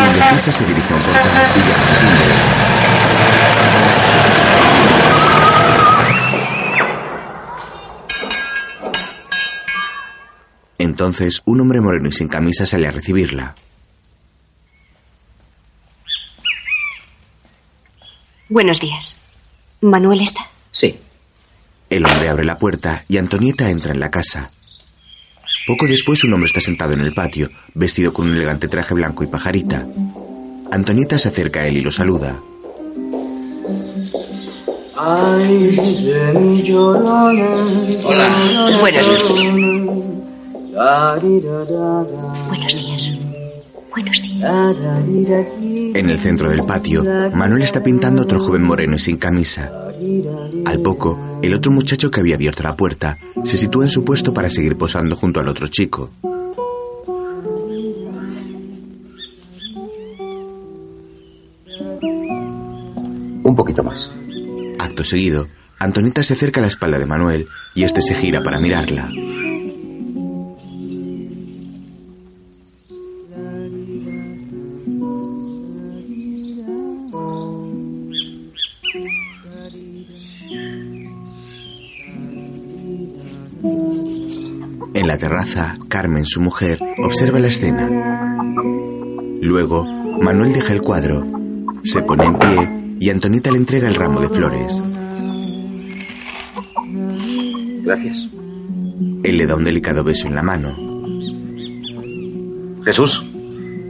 [0.00, 2.63] Indecisa se dirige a un portón y llama
[10.94, 13.56] Entonces, un hombre moreno y sin camisa sale a recibirla.
[18.48, 19.18] Buenos días.
[19.80, 20.42] ¿Manuel está?
[20.70, 20.96] Sí.
[21.90, 24.52] El hombre abre la puerta y Antonieta entra en la casa.
[25.66, 29.24] Poco después un hombre está sentado en el patio, vestido con un elegante traje blanco
[29.24, 29.84] y pajarita.
[30.70, 32.38] Antonieta se acerca a él y lo saluda.
[38.04, 38.78] Hola.
[38.80, 39.08] Buenos
[40.74, 41.22] Buenos
[42.74, 43.12] días.
[43.90, 45.48] Buenos días.
[45.94, 49.70] En el centro del patio, Manuel está pintando a otro joven moreno y sin camisa.
[50.64, 54.34] Al poco, el otro muchacho que había abierto la puerta se sitúa en su puesto
[54.34, 56.10] para seguir posando junto al otro chico.
[63.44, 64.10] Un poquito más.
[64.80, 65.46] Acto seguido,
[65.78, 69.08] Antonieta se acerca a la espalda de Manuel y este se gira para mirarla.
[86.04, 87.88] Carmen, su mujer, observa la escena.
[89.40, 89.86] Luego,
[90.20, 91.26] Manuel deja el cuadro,
[91.82, 94.82] se pone en pie y Antonieta le entrega el ramo de flores.
[97.84, 98.28] Gracias.
[99.22, 100.76] Él le da un delicado beso en la mano.
[102.84, 103.24] Jesús.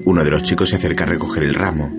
[0.05, 1.90] Uno de los chicos se acerca a recoger el ramo.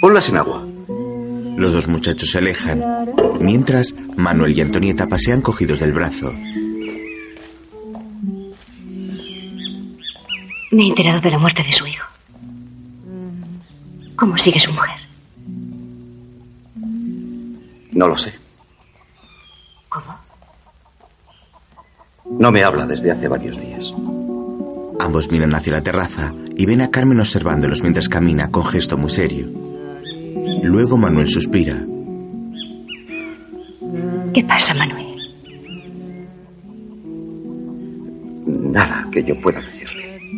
[0.00, 0.66] Ponlas en agua.
[1.56, 2.82] Los dos muchachos se alejan,
[3.38, 6.32] mientras Manuel y Antonieta pasean cogidos del brazo.
[10.70, 12.06] Me he enterado de la muerte de su hijo.
[14.16, 14.96] ¿Cómo sigue su mujer?
[17.92, 18.32] No lo sé.
[19.88, 20.14] ¿Cómo?
[22.30, 23.92] No me habla desde hace varios días.
[25.00, 29.10] Ambos miran hacia la terraza y ven a Carmen observándolos mientras camina con gesto muy
[29.10, 29.46] serio.
[30.62, 31.80] Luego Manuel suspira.
[34.34, 35.06] ¿Qué pasa, Manuel?
[38.46, 39.77] Nada que yo pueda decirle.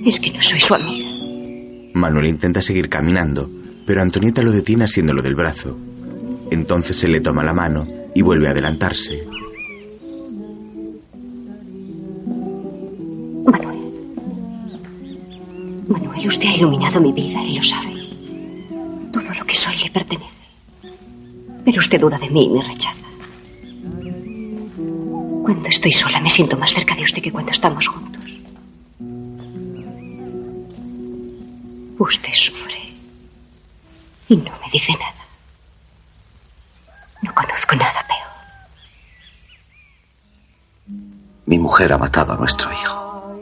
[0.04, 1.08] Es que no soy su amiga.
[1.94, 3.50] Manuel intenta seguir caminando,
[3.86, 5.76] pero Antonieta lo detiene asiéndolo del brazo.
[6.50, 9.22] Entonces se le toma la mano y vuelve a adelantarse.
[15.88, 17.92] Manuel, usted ha iluminado mi vida y lo sabe.
[19.12, 20.30] Todo lo que soy le pertenece.
[21.64, 22.96] Pero usted duda de mí y me rechaza.
[25.42, 28.19] Cuando estoy sola me siento más cerca de usted que cuando estamos juntos.
[32.00, 32.94] Usted sufre
[34.26, 35.22] y no me dice nada.
[37.20, 38.30] No conozco nada peor.
[41.44, 43.38] Mi mujer ha matado a nuestro hijo.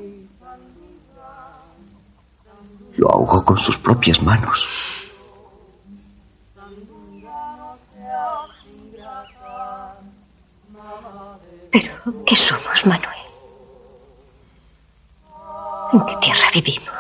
[2.97, 4.67] Lo ahogó con sus propias manos.
[11.71, 13.19] Pero, ¿qué somos, Manuel?
[15.93, 16.98] ¿En qué tierra vivimos?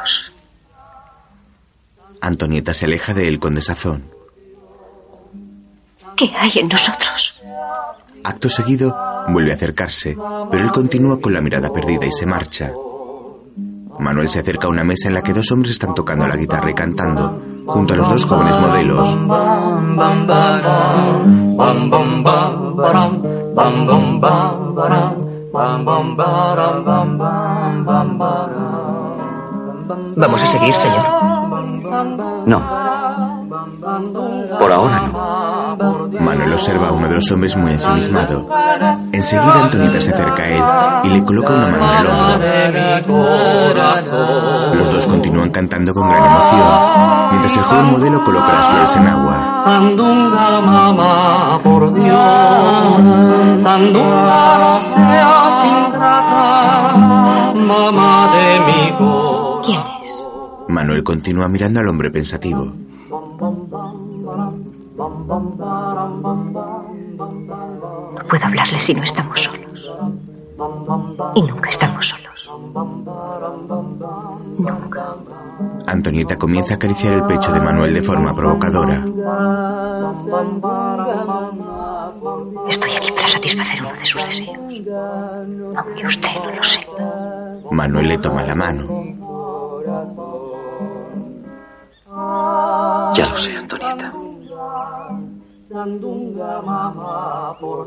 [2.20, 4.04] Antonieta se aleja de él con desazón.
[6.16, 7.40] ¿Qué hay en nosotros?
[8.24, 8.96] Acto seguido,
[9.28, 10.16] vuelve a acercarse,
[10.50, 12.72] pero él continúa con la mirada perdida y se marcha.
[13.98, 16.70] Manuel se acerca a una mesa en la que dos hombres están tocando la guitarra
[16.70, 19.16] y cantando, junto a los dos jóvenes modelos.
[30.16, 31.37] ¿Vamos a seguir, señor?
[32.46, 32.62] No.
[34.58, 36.08] Por ahora no.
[36.20, 38.48] Manuel observa a uno de los hombres muy ensimismado.
[39.12, 40.62] Enseguida Antonieta se acerca a él
[41.04, 44.74] y le coloca una mano en el hombro.
[44.74, 49.06] Los dos continúan cantando con gran emoción, mientras el joven modelo coloca las flores en
[49.06, 49.62] agua.
[49.64, 53.62] Sandunga, mamá, por Dios.
[53.62, 59.97] Sandunga, no seas ingrata, mamá de mi corazón.
[60.68, 62.72] Manuel continúa mirando al hombre pensativo.
[68.16, 69.90] No puedo hablarle si no estamos solos.
[71.34, 72.50] Y nunca estamos solos.
[74.58, 75.14] Nunca.
[75.86, 79.04] Antonieta comienza a acariciar el pecho de Manuel de forma provocadora.
[82.68, 84.58] Estoy aquí para satisfacer uno de sus deseos.
[85.76, 86.92] Aunque usted no lo sepa.
[87.70, 88.86] Manuel le toma la mano.
[93.14, 94.12] Ya lo sé, Antonieta.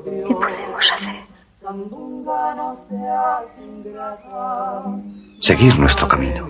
[0.04, 1.32] ¿Qué podemos hacer?
[5.40, 6.48] Seguir nuestro camino.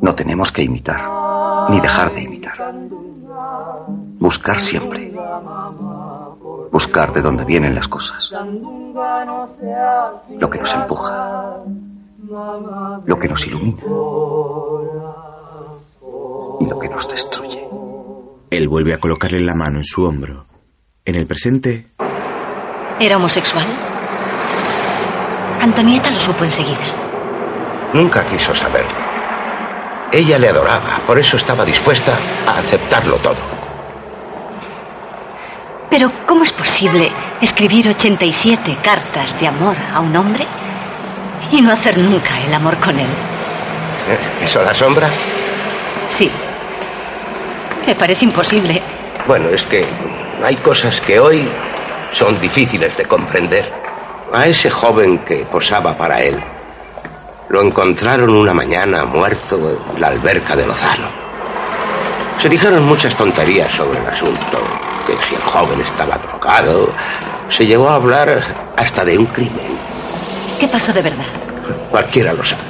[0.00, 2.74] No tenemos que imitar, ni dejar de imitar.
[4.18, 5.12] Buscar siempre.
[6.70, 8.32] Buscar de dónde vienen las cosas.
[10.38, 11.56] Lo que nos empuja.
[13.04, 13.82] Lo que nos ilumina.
[16.62, 17.64] Y lo que nos destruye.
[18.50, 20.46] Él vuelve a colocarle la mano en su hombro.
[21.04, 21.88] En el presente,
[23.00, 23.64] ¿Era homosexual?
[25.60, 26.86] Antonieta lo supo enseguida.
[27.92, 28.92] Nunca quiso saberlo.
[30.12, 32.12] Ella le adoraba, por eso estaba dispuesta
[32.46, 33.36] a aceptarlo todo.
[35.90, 37.10] Pero ¿cómo es posible
[37.40, 40.46] escribir 87 cartas de amor a un hombre
[41.50, 43.06] y no hacer nunca el amor con él?
[43.06, 44.44] ¿Eh?
[44.44, 45.08] ¿Eso da sombra?
[46.08, 46.30] Sí.
[47.92, 48.80] Me parece imposible.
[49.26, 49.84] Bueno, es que
[50.42, 51.46] hay cosas que hoy
[52.14, 53.70] son difíciles de comprender.
[54.32, 56.42] A ese joven que posaba para él,
[57.50, 61.06] lo encontraron una mañana muerto en la alberca de Lozano.
[62.40, 64.58] Se dijeron muchas tonterías sobre el asunto,
[65.06, 66.88] que si el joven estaba drogado,
[67.50, 68.42] se llegó a hablar
[68.74, 69.76] hasta de un crimen.
[70.58, 71.26] ¿Qué pasó de verdad?
[71.90, 72.62] Cualquiera lo sabe.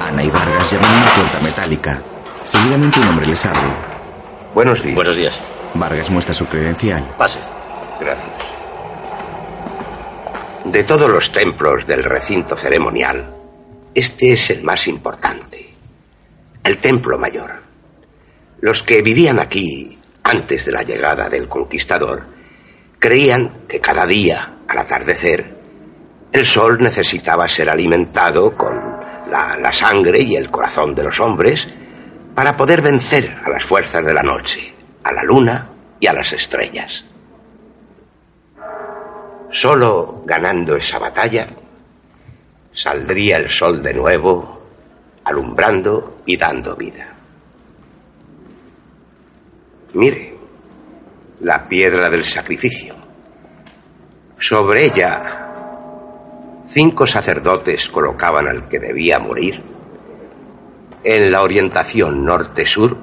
[0.00, 1.98] Ana y Vargas llaman a una puerta metálica.
[2.44, 3.87] Seguidamente un hombre les abre.
[4.58, 4.94] Buenos días.
[4.96, 5.38] Buenos días.
[5.74, 7.04] Vargas muestra su credencial.
[7.16, 7.38] Pase.
[8.00, 8.28] Gracias.
[10.64, 13.36] De todos los templos del recinto ceremonial,
[13.94, 15.64] este es el más importante.
[16.64, 17.62] El templo mayor.
[18.60, 22.24] Los que vivían aquí antes de la llegada del conquistador
[22.98, 25.54] creían que cada día, al atardecer,
[26.32, 28.74] el sol necesitaba ser alimentado con
[29.30, 31.68] la, la sangre y el corazón de los hombres
[32.38, 34.72] para poder vencer a las fuerzas de la noche,
[35.02, 37.04] a la luna y a las estrellas.
[39.50, 41.48] Solo ganando esa batalla
[42.72, 44.62] saldría el sol de nuevo,
[45.24, 47.12] alumbrando y dando vida.
[49.94, 50.36] Mire,
[51.40, 52.94] la piedra del sacrificio.
[54.38, 55.48] Sobre ella,
[56.68, 59.77] cinco sacerdotes colocaban al que debía morir
[61.04, 62.96] en la orientación norte-sur,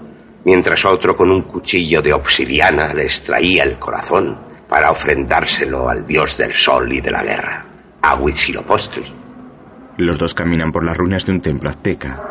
[0.44, 4.38] mientras otro con un cuchillo de obsidiana le extraía el corazón
[4.68, 7.66] para ofrendárselo al dios del sol y de la guerra,
[8.02, 9.14] a Huitzilopochtli.
[9.98, 12.22] Los dos caminan por las ruinas de un templo azteca.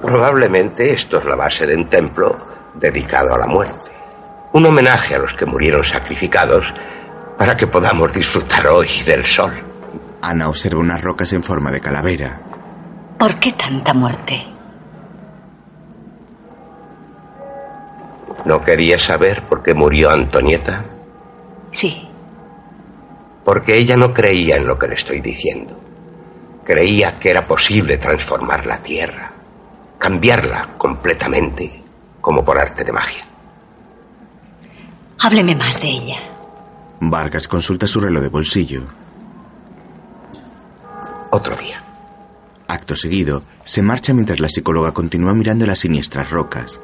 [0.00, 2.38] Probablemente esto es la base de un templo
[2.74, 3.90] dedicado a la muerte.
[4.52, 6.72] Un homenaje a los que murieron sacrificados
[7.36, 9.52] para que podamos disfrutar hoy del sol.
[10.22, 12.40] Ana observa unas rocas en forma de calavera.
[13.18, 14.44] ¿Por qué tanta muerte?
[18.44, 20.84] ¿No quería saber por qué murió Antonieta?
[21.72, 22.08] Sí.
[23.44, 25.78] Porque ella no creía en lo que le estoy diciendo.
[26.64, 29.32] Creía que era posible transformar la tierra,
[29.98, 31.82] cambiarla completamente,
[32.20, 33.24] como por arte de magia.
[35.18, 36.18] Hábleme más de ella.
[37.00, 38.82] Vargas consulta su reloj de bolsillo.
[41.30, 41.82] Otro día.
[42.68, 46.78] Acto seguido, se marcha mientras la psicóloga continúa mirando las siniestras rocas.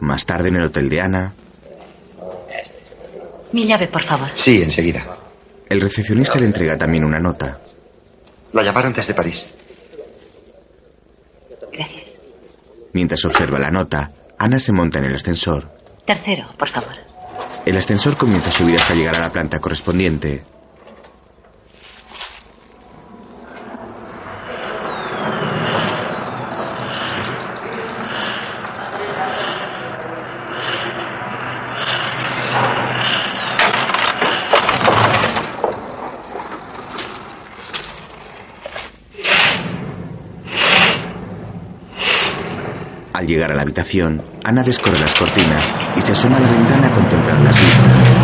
[0.00, 1.32] Más tarde en el hotel de Ana,
[3.52, 4.28] Mi llave, por favor.
[4.34, 5.04] Sí, enseguida.
[5.68, 7.58] el recepcionista le entrega también una nota.
[8.52, 9.44] La llamaron desde París.
[11.72, 12.02] Gracias.
[12.92, 15.70] Mientras observa la nota, Ana se monta en el ascensor.
[16.06, 16.92] Tercero, por favor.
[17.64, 20.42] El ascensor comienza a subir hasta llegar a la planta correspondiente.
[43.22, 46.88] Al llegar a la habitación, Ana descorre las cortinas y se asoma a la ventana
[46.88, 48.14] a contemplar las vistas.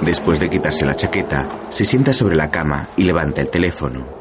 [0.00, 4.17] Después de quitarse la chaqueta, se sienta sobre la cama y levanta el teléfono.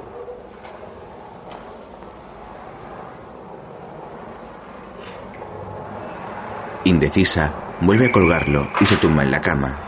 [6.87, 9.83] Indecisa, vuelve a colgarlo y se tumba en la cama.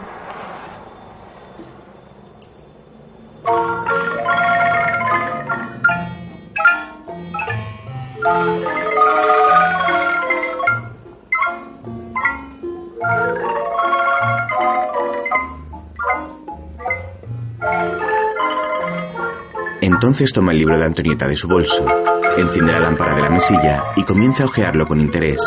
[19.82, 21.86] Entonces toma el libro de Antonieta de su bolso,
[22.38, 25.39] enciende la lámpara de la mesilla y comienza a hojearlo con interés.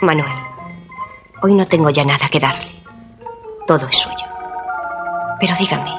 [0.00, 0.36] Manuel,
[1.42, 2.70] hoy no tengo ya nada que darle.
[3.66, 4.26] Todo es suyo.
[5.40, 5.90] Pero dígame,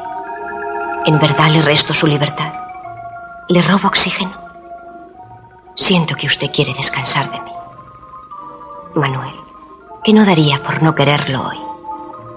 [1.05, 2.53] ¿en verdad le resto su libertad?
[3.47, 4.31] ¿Le robo oxígeno?
[5.75, 7.51] Siento que usted quiere descansar de mí.
[8.95, 9.35] Manuel,
[10.03, 11.59] ¿qué no daría por no quererlo hoy?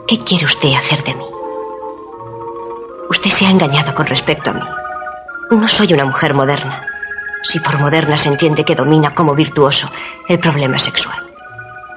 [0.07, 1.27] ¿Qué quiere usted hacer de mí?
[3.11, 4.63] Usted se ha engañado con respecto a mí.
[5.51, 6.88] No soy una mujer moderna.
[7.43, 9.91] Si por moderna se entiende que domina como virtuoso
[10.29, 11.19] el problema sexual.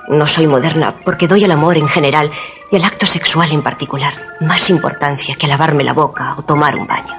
[0.07, 2.31] No soy moderna porque doy al amor en general
[2.71, 6.87] y al acto sexual en particular más importancia que lavarme la boca o tomar un
[6.87, 7.13] baño.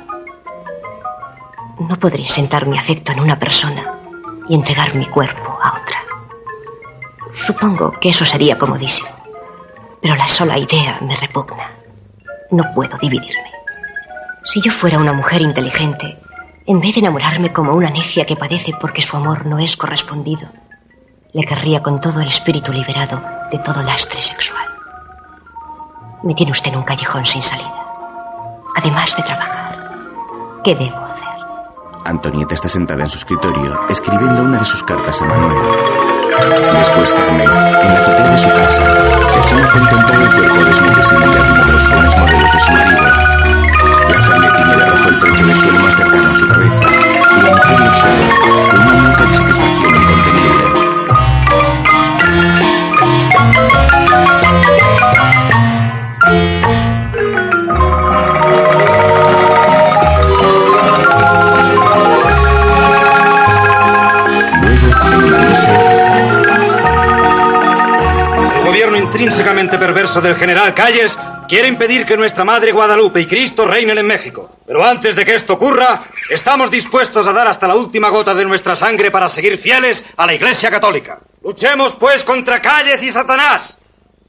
[1.89, 3.99] No podría sentar mi afecto en una persona
[4.49, 5.99] y entregar mi cuerpo a otra.
[7.35, 9.09] Supongo que eso sería comodísimo,
[10.01, 11.73] pero la sola idea me repugna.
[12.51, 13.51] No puedo dividirme.
[14.45, 16.19] Si yo fuera una mujer inteligente,
[16.67, 20.49] en vez de enamorarme como una necia que padece porque su amor no es correspondido,
[21.33, 24.65] le querría con todo el espíritu liberado de todo lastre sexual.
[26.23, 27.75] Me tiene usted en un callejón sin salida.
[28.77, 31.23] Además de trabajar, ¿qué debo hacer?
[32.05, 35.57] Antonieta está sentada en su escritorio escribiendo una de sus cartas a Manuel.
[36.79, 41.05] Después Carmen, en la azotea de su casa, se asoma a contemplar el cuerpo desnudo
[41.05, 42.32] sin vida de los jóvenes
[45.23, 47.81] tiñe de rojo el trecho de suelo más cercano a su cabeza y la mujer
[47.81, 48.29] lo observa
[48.71, 50.63] con una mueca de satisfacción incontenible.
[68.57, 71.19] El gobierno intrínsecamente perverso del general Calles
[71.53, 74.57] quiere impedir que nuestra Madre Guadalupe y Cristo reinen en México.
[74.67, 76.01] Pero antes de que esto ocurra,
[76.31, 80.25] estamos dispuestos a dar hasta la última gota de nuestra sangre para seguir fieles a
[80.25, 81.21] la Iglesia Católica.
[81.43, 83.81] Luchemos pues contra Calles y Satanás.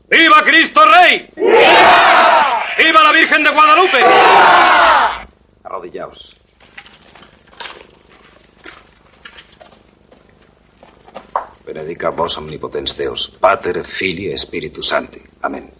[0.10, 1.30] ¡Viva Cristo Rey!
[1.38, 2.64] ¡Viva!
[2.78, 4.06] ¡Viva la Virgen de Guadalupe!
[5.64, 6.36] Arrodillaos.
[11.66, 15.24] Benedica vos omnipotens Deus, Pater, Filii, Spiritus Sancti.
[15.42, 15.73] Amén.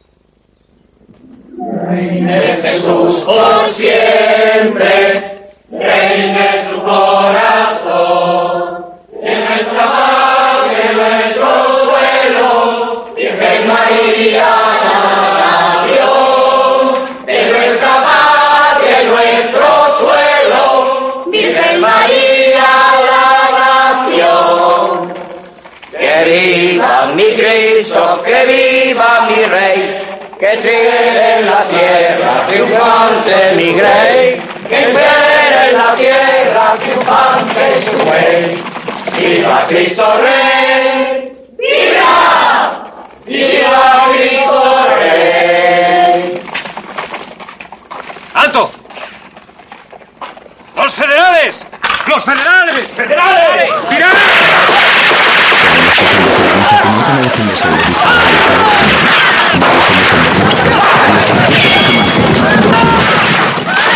[1.56, 8.86] Reine Jesús por siempre, reine su corazón,
[9.22, 11.48] en nuestra patria, en nuestro
[11.86, 14.50] suelo, Virgen María,
[14.84, 14.98] la
[15.86, 19.68] nación, de nuestra patria, en nuestro
[20.00, 20.66] suelo,
[21.28, 22.66] Virgen María,
[23.10, 23.28] la
[23.60, 25.14] nación.
[25.92, 33.74] Que viva mi Cristo, que viva mi Rey, que triunfe en la tierra, triunfante mi
[33.74, 38.64] Grey, que espera en la tierra, triunfante su Rey.
[39.18, 41.34] ¡Viva Cristo Rey!
[41.58, 42.88] ¡Viva!
[43.26, 46.42] ¡Viva Cristo Rey!
[48.34, 48.72] ¡Alto!
[50.76, 51.66] ¡Los federales!
[52.08, 52.88] ¡Los federales!
[52.96, 53.70] ¡Federales!
[53.90, 54.08] ¡Tirad!
[56.82, 59.02] Comienzan a defenderse del de los cabrones.
[59.60, 61.23] Varios hombres son muertos y las empresas que se mantienen.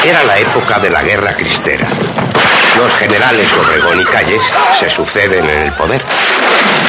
[0.03, 1.85] Era la época de la guerra cristera.
[2.77, 4.41] Los generales Obregón y Calles
[4.79, 6.01] se suceden en el poder.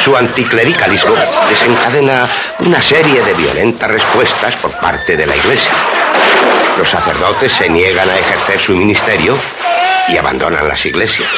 [0.03, 1.14] Su anticlericalismo
[1.49, 2.26] desencadena
[2.61, 5.72] una serie de violentas respuestas por parte de la Iglesia.
[6.78, 9.36] Los sacerdotes se niegan a ejercer su ministerio
[10.09, 11.28] y abandonan las iglesias.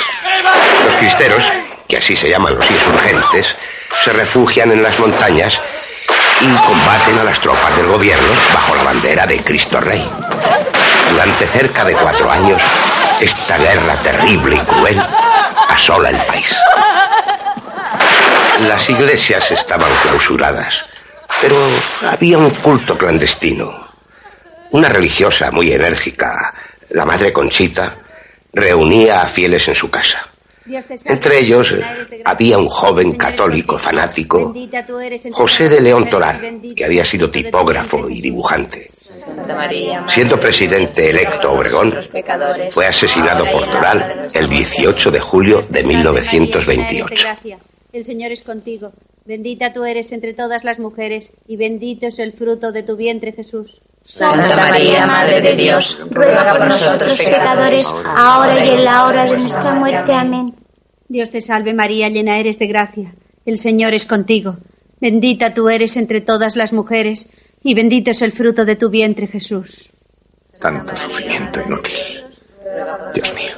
[0.85, 1.45] Los cristeros,
[1.89, 3.57] que así se llaman los insurgentes,
[4.05, 5.61] se refugian en las montañas
[6.43, 10.05] y combaten a las tropas del gobierno bajo la bandera de Cristo Rey.
[11.11, 12.63] Durante cerca de cuatro años,
[13.21, 15.03] esta guerra terrible y cruel
[15.69, 16.55] asola el país.
[18.69, 20.85] Las iglesias estaban clausuradas,
[21.41, 21.57] pero
[22.09, 23.89] había un culto clandestino.
[24.71, 26.55] Una religiosa muy enérgica,
[26.91, 27.97] la Madre Conchita,
[28.53, 30.30] reunía a fieles en su casa.
[31.07, 31.75] Entre ellos
[32.25, 34.55] había un joven católico fanático,
[35.33, 38.91] José de León Toral, que había sido tipógrafo y dibujante.
[40.09, 41.95] Siendo presidente electo Obregón,
[42.71, 47.27] fue asesinado por Toral el 18 de julio de 1928.
[47.93, 48.93] El Señor es contigo.
[49.25, 53.33] Bendita tú eres entre todas las mujeres, y bendito es el fruto de tu vientre,
[53.33, 53.81] Jesús.
[54.03, 59.37] Santa María, Madre de Dios, ruega por nosotros pecadores, ahora y en la hora de
[59.37, 60.13] nuestra muerte.
[60.13, 60.55] Amén.
[61.09, 63.15] Dios te salve María, llena eres de gracia.
[63.45, 64.57] El Señor es contigo.
[65.01, 67.31] Bendita tú eres entre todas las mujeres,
[67.63, 69.91] y bendito es el fruto de tu vientre, Jesús.
[70.61, 72.25] Tanto sufrimiento inútil.
[73.15, 73.53] Dios mío.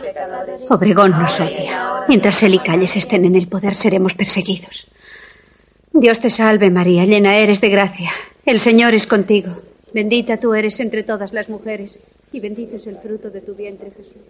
[0.71, 2.05] Obregón nos odia.
[2.09, 4.87] Mientras él y Calles estén en el poder, seremos perseguidos.
[5.93, 8.11] Dios te salve María, llena eres de gracia.
[8.47, 9.61] El Señor es contigo.
[9.95, 12.01] Bendita tú eres entre todas las mujeres,
[12.33, 14.23] y bendito es el fruto de tu vientre, Jesús.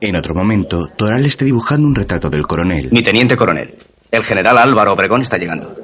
[0.00, 2.88] En otro momento, Toral está dibujando un retrato del coronel.
[2.90, 3.76] Mi teniente coronel.
[4.10, 5.74] El general Álvaro Obregón está llegando.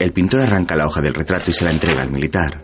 [0.00, 2.60] El pintor arranca la hoja del retrato y se la entrega al militar.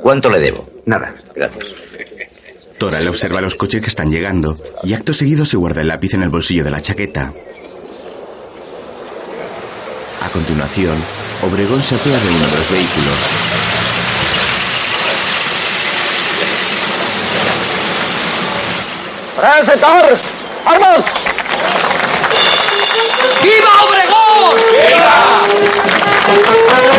[0.00, 0.68] ¿Cuánto le debo?
[0.86, 1.14] Nada.
[1.34, 1.64] Gracias.
[2.78, 6.22] Toral observa los coches que están llegando y acto seguido se guarda el lápiz en
[6.22, 7.32] el bolsillo de la chaqueta.
[10.22, 10.96] A continuación,
[11.42, 13.45] Obregón se apea de uno de los vehículos.
[19.36, 20.20] ¡Presentaros!
[20.64, 21.04] ¡Armas!
[23.42, 24.56] ¡Viva Obregón!
[26.68, 26.96] Varios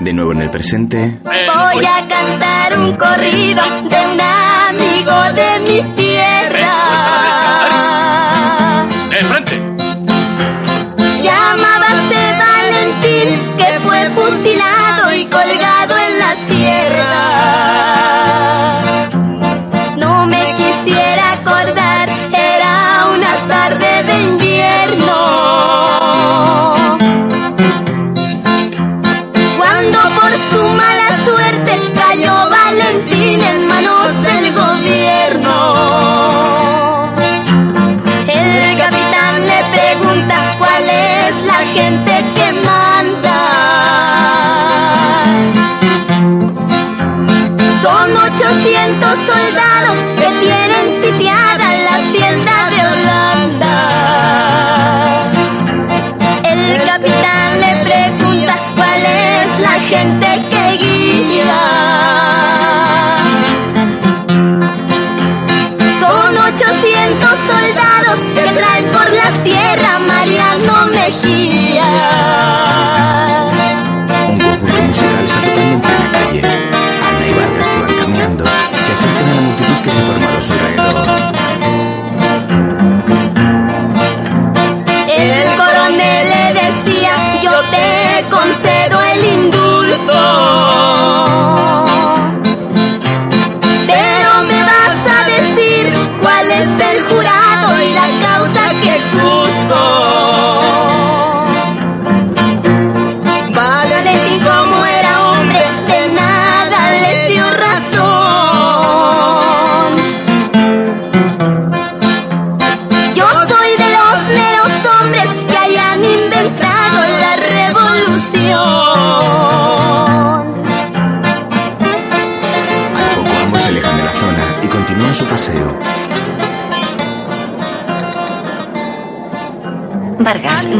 [0.00, 1.18] De nuevo en el presente.
[1.24, 6.33] Voy a cantar un corrido de un amigo de mi cielo.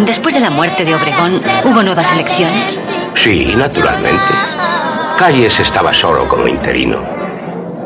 [0.02, 2.80] Después de la muerte de Obregón, ¿hubo nuevas elecciones?
[3.14, 4.34] Sí, naturalmente.
[5.16, 7.06] Calles estaba solo como interino.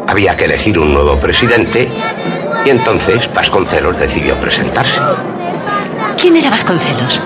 [0.07, 1.89] Había que elegir un nuevo presidente
[2.65, 5.01] y entonces Vasconcelos decidió presentarse.
[6.21, 7.21] ¿Quién era Vasconcelos?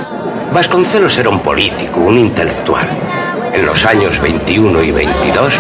[0.53, 2.89] Vasconcelos era un político, un intelectual.
[3.55, 5.55] En los años 21 y 22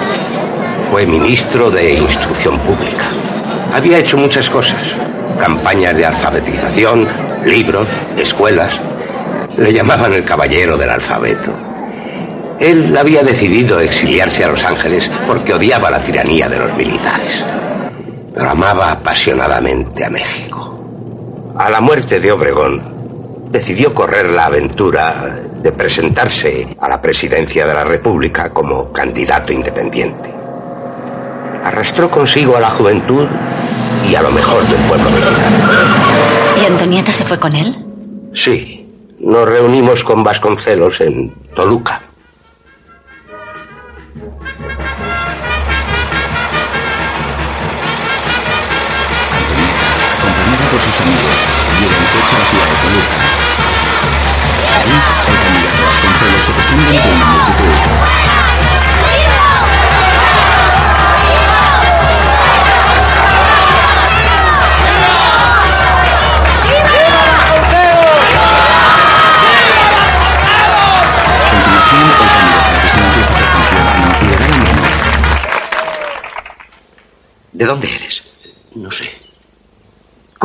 [0.90, 3.06] fue ministro de Instrucción Pública.
[3.72, 4.82] Había hecho muchas cosas.
[5.38, 7.06] Campañas de alfabetización,
[7.44, 8.72] libros, escuelas.
[9.56, 11.52] Le llamaban el caballero del alfabeto.
[12.58, 17.44] Él había decidido exiliarse a Los Ángeles porque odiaba la tiranía de los militares.
[18.32, 20.78] Pero amaba apasionadamente a México.
[21.56, 22.92] A la muerte de Obregón,
[23.50, 30.32] decidió correr la aventura de presentarse a la presidencia de la República como candidato independiente.
[31.62, 33.26] Arrastró consigo a la juventud
[34.10, 35.56] y a lo mejor del pueblo mexicano.
[36.60, 37.76] ¿Y Antonieta se fue con él?
[38.34, 38.81] Sí,
[39.22, 42.02] nos reunimos con Vasconcelos en Toluca.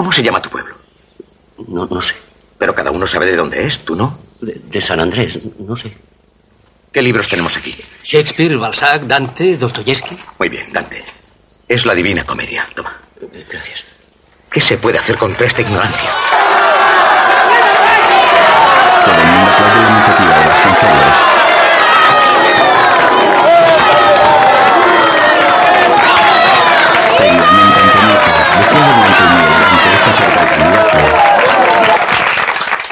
[0.08, 0.74] ¿Cómo se llama tu pueblo?
[1.68, 2.16] No, no sé.
[2.58, 4.18] Pero cada uno sabe de dónde es, ¿tú no?
[4.40, 5.98] De, San Andrés, no sé.
[6.94, 7.76] ¿Qué libros tenemos aquí?
[8.06, 10.18] Shakespeare, Balzac, Dante, Dostoyevsky.
[10.40, 11.04] Muy bien, Dante.
[11.68, 12.66] Es la Divina Comedia.
[12.74, 12.98] Toma.
[13.50, 13.84] Gracias.
[14.50, 16.10] ¿Qué se puede hacer contra esta ignorancia?
[19.04, 21.37] Todo el mundo aplaude la iniciativa de Vasconcelos.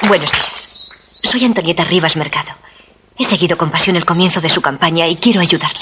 [0.08, 0.92] Buenos días.
[1.24, 2.52] Soy Antonieta Rivas Mercado.
[3.18, 5.82] He seguido con pasión el comienzo de su campaña y quiero ayudarle.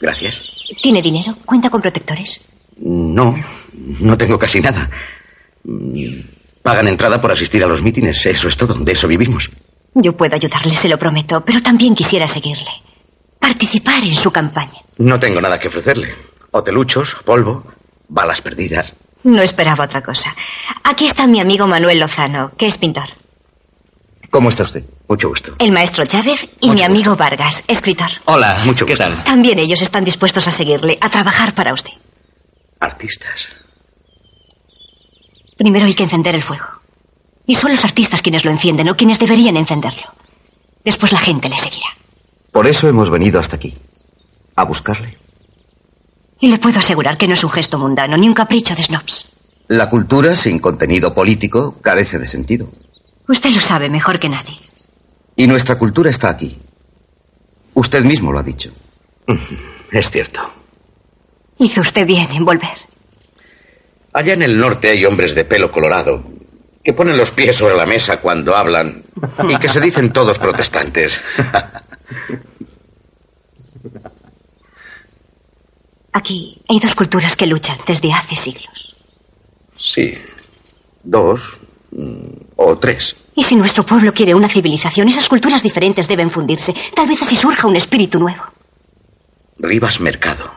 [0.00, 0.40] Gracias.
[0.82, 1.36] ¿Tiene dinero?
[1.44, 2.40] ¿Cuenta con protectores?
[2.78, 3.34] No,
[4.00, 4.90] no tengo casi nada.
[6.62, 9.50] Pagan entrada por asistir a los mítines, eso es todo, de eso vivimos.
[9.94, 12.70] Yo puedo ayudarle, se lo prometo, pero también quisiera seguirle.
[13.38, 14.80] Participar en su campaña.
[14.98, 16.14] No tengo nada que ofrecerle.
[16.50, 17.64] Hoteluchos, polvo,
[18.08, 18.92] balas perdidas.
[19.24, 20.34] No esperaba otra cosa.
[20.82, 23.08] Aquí está mi amigo Manuel Lozano, que es pintor.
[24.32, 24.82] ¿Cómo está usted?
[25.08, 25.54] Mucho gusto.
[25.58, 28.08] El maestro Chávez y mi amigo Vargas, escritor.
[28.24, 29.04] Hola, Mucho ¿qué gusto.
[29.04, 29.22] tal?
[29.24, 31.90] También ellos están dispuestos a seguirle, a trabajar para usted.
[32.80, 33.46] Artistas.
[35.58, 36.64] Primero hay que encender el fuego.
[37.46, 40.04] Y son los artistas quienes lo encienden o quienes deberían encenderlo.
[40.82, 41.88] Después la gente le seguirá.
[42.52, 43.76] Por eso hemos venido hasta aquí.
[44.56, 45.18] A buscarle.
[46.40, 49.26] Y le puedo asegurar que no es un gesto mundano ni un capricho de snobs.
[49.68, 52.70] La cultura sin contenido político carece de sentido.
[53.28, 54.56] Usted lo sabe mejor que nadie.
[55.36, 56.58] Y nuestra cultura está aquí.
[57.74, 58.70] Usted mismo lo ha dicho.
[59.90, 60.40] Es cierto.
[61.58, 62.76] Hizo usted bien en volver.
[64.12, 66.22] Allá en el norte hay hombres de pelo colorado
[66.84, 69.04] que ponen los pies sobre la mesa cuando hablan
[69.48, 71.12] y que se dicen todos protestantes.
[76.12, 78.96] Aquí hay dos culturas que luchan desde hace siglos.
[79.76, 80.18] Sí.
[81.02, 81.61] Dos mm,
[82.56, 83.14] o tres.
[83.34, 86.74] Y si nuestro pueblo quiere una civilización, esas culturas diferentes deben fundirse.
[86.94, 88.42] Tal vez así surja un espíritu nuevo.
[89.58, 90.50] Rivas Mercado.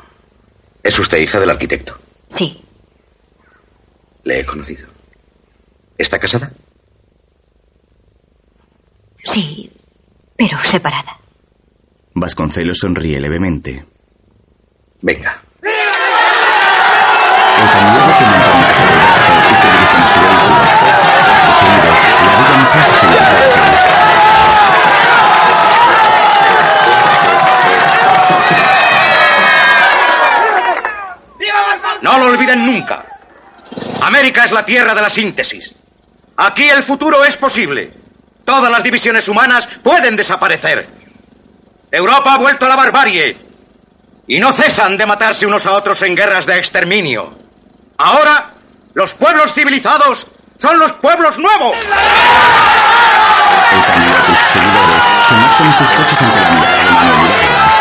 [0.83, 1.97] ¿Es usted hija del arquitecto?
[2.29, 2.61] Sí,
[4.23, 4.87] Le he conocido.
[5.97, 6.51] ¿Está casada?
[9.23, 9.71] sí,
[10.35, 11.17] pero separada.
[12.13, 13.85] Vasconcelos sonríe levemente.
[15.01, 15.41] Venga.
[15.61, 15.69] El
[17.69, 21.04] candidato que monta una cabalgata y se dirige a su vehículo.
[32.01, 33.03] No lo olviden nunca.
[34.01, 35.73] América es la tierra de la síntesis.
[36.37, 37.91] Aquí el futuro es posible.
[38.43, 40.87] Todas las divisiones humanas pueden desaparecer.
[41.91, 43.37] Europa ha vuelto a la barbarie.
[44.27, 47.37] Y no cesan de matarse unos a otros en guerras de exterminio.
[47.97, 48.51] Ahora,
[48.93, 50.27] los pueblos civilizados
[50.57, 51.75] son los pueblos nuevos.
[53.73, 57.19] El candidato y sus seguidores se marchan en sus coches ante la mirada de Manuel
[57.19, 57.75] y Vargas.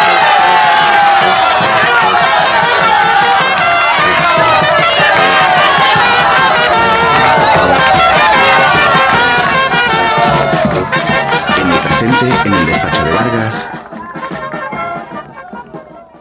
[11.57, 13.69] En el presente, en el despacho de Vargas,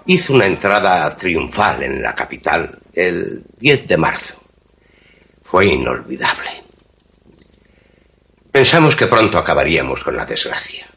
[0.06, 4.43] Hizo una entrada triunfal en la capital el 10 de marzo.
[5.54, 6.50] Fue inolvidable.
[8.52, 10.88] Pensamos que pronto acabaríamos con la desgracia.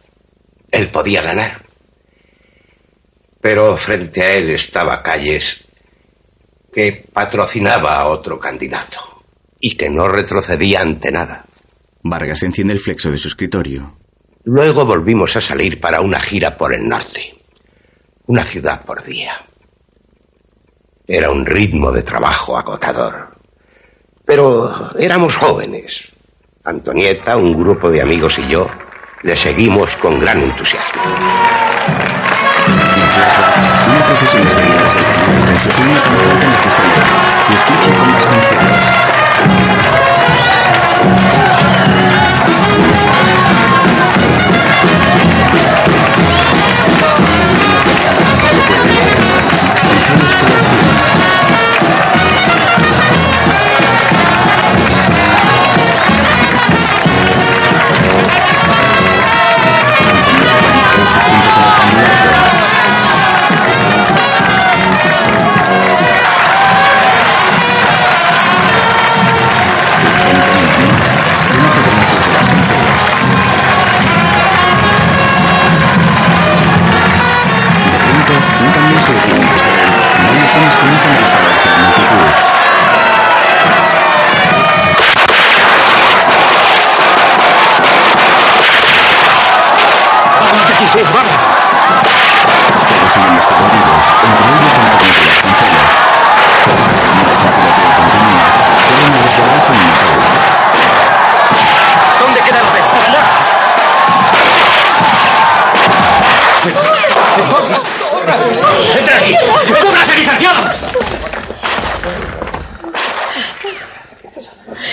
[0.71, 1.61] Él podía ganar.
[3.39, 5.67] Pero frente a él estaba Calles,
[6.73, 8.99] que patrocinaba a otro candidato
[9.61, 11.45] y que no retrocedía ante nada.
[12.03, 13.99] Vargas enciende el flexo de su escritorio.
[14.45, 17.35] Luego volvimos a salir para una gira por el norte.
[18.25, 19.39] Una ciudad por día.
[21.07, 23.36] Era un ritmo de trabajo agotador.
[24.27, 26.09] Pero éramos jóvenes.
[26.65, 28.69] Antonieta, un grupo de amigos y yo
[29.23, 31.03] le seguimos con gran entusiasmo.
[79.01, 79.91] Se detiene desde él.
[80.27, 82.56] Varios hombres comienzan a la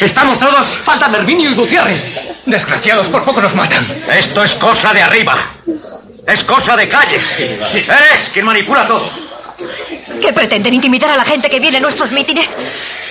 [0.04, 0.68] ¿Estamos todos?
[0.84, 2.20] Faltan Herminio y Gutiérrez.
[2.46, 3.86] Desgraciados, por poco nos matan.
[4.12, 5.38] Esto es cosa de arriba.
[6.28, 7.40] Es cosa de calles.
[7.40, 9.10] Eres quien manipula todo.
[10.22, 12.50] ¿Qué pretenden intimidar a la gente que viene a nuestros mítines?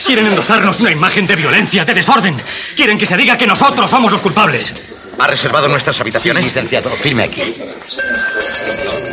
[0.04, 2.42] Quieren endosarnos una imagen de violencia, de desorden.
[2.76, 4.74] Quieren que se diga que nosotros somos los culpables.
[5.18, 6.44] ¿Ha reservado nuestras habitaciones?
[6.44, 7.54] licenciado, firme aquí.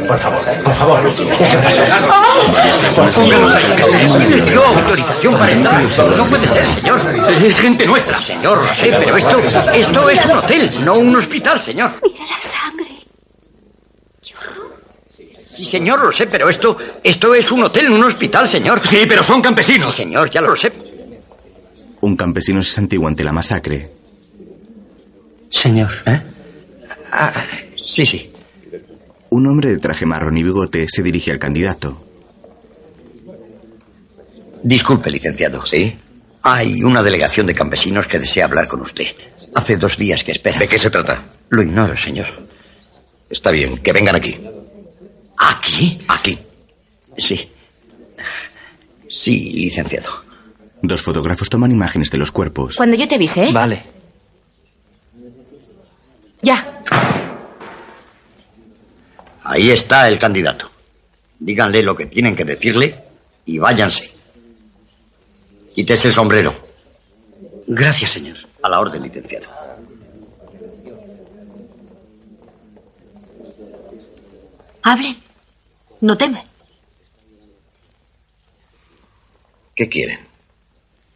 [0.07, 1.11] Por favor, por favor.
[1.11, 3.11] ¿Qué pasa?
[3.15, 4.29] Póngalos ahí.
[4.29, 5.81] Les dio autorización para entrar.
[6.17, 7.29] No puede ser, señor.
[7.29, 8.21] Es gente nuestra.
[8.21, 9.39] Señor, lo sé, pero esto,
[9.73, 11.93] esto es un hotel, no un hospital, señor.
[12.01, 12.99] Mira la sangre.
[15.51, 18.81] Sí, señor, lo sé, pero esto, esto es un hotel, no un hospital, señor.
[18.87, 19.93] Sí, pero son campesinos.
[19.93, 20.71] Sí, señor, ya lo sé.
[22.01, 23.89] Un campesino se santigua ante la masacre.
[25.49, 25.91] Señor.
[26.05, 26.21] ¿Eh?
[27.11, 27.33] Ah,
[27.75, 28.28] sí, sí.
[29.31, 32.03] Un hombre de traje marrón y bigote se dirige al candidato.
[34.63, 35.65] Disculpe, licenciado.
[35.65, 35.95] ¿Sí?
[36.41, 39.07] Hay una delegación de campesinos que desea hablar con usted.
[39.55, 40.59] Hace dos días que espera.
[40.59, 41.23] ¿De qué se trata?
[41.49, 42.27] Lo ignoro, señor.
[43.29, 44.37] Está bien, que vengan aquí.
[45.37, 45.99] ¿Aquí?
[46.07, 46.39] Aquí.
[47.17, 47.49] Sí.
[49.09, 50.09] Sí, licenciado.
[50.81, 52.77] Dos fotógrafos toman imágenes de los cuerpos.
[52.77, 53.51] Cuando yo te avise.
[53.51, 53.83] Vale.
[56.41, 56.78] Ya.
[59.49, 60.69] Ahí está el candidato.
[61.39, 63.03] Díganle lo que tienen que decirle
[63.45, 64.11] y váyanse.
[65.73, 66.53] Quítese el sombrero.
[67.65, 68.37] Gracias, señor.
[68.61, 69.47] A la orden, licenciado.
[74.83, 75.17] Hablen.
[76.01, 76.43] No temen.
[79.75, 80.19] ¿Qué quieren?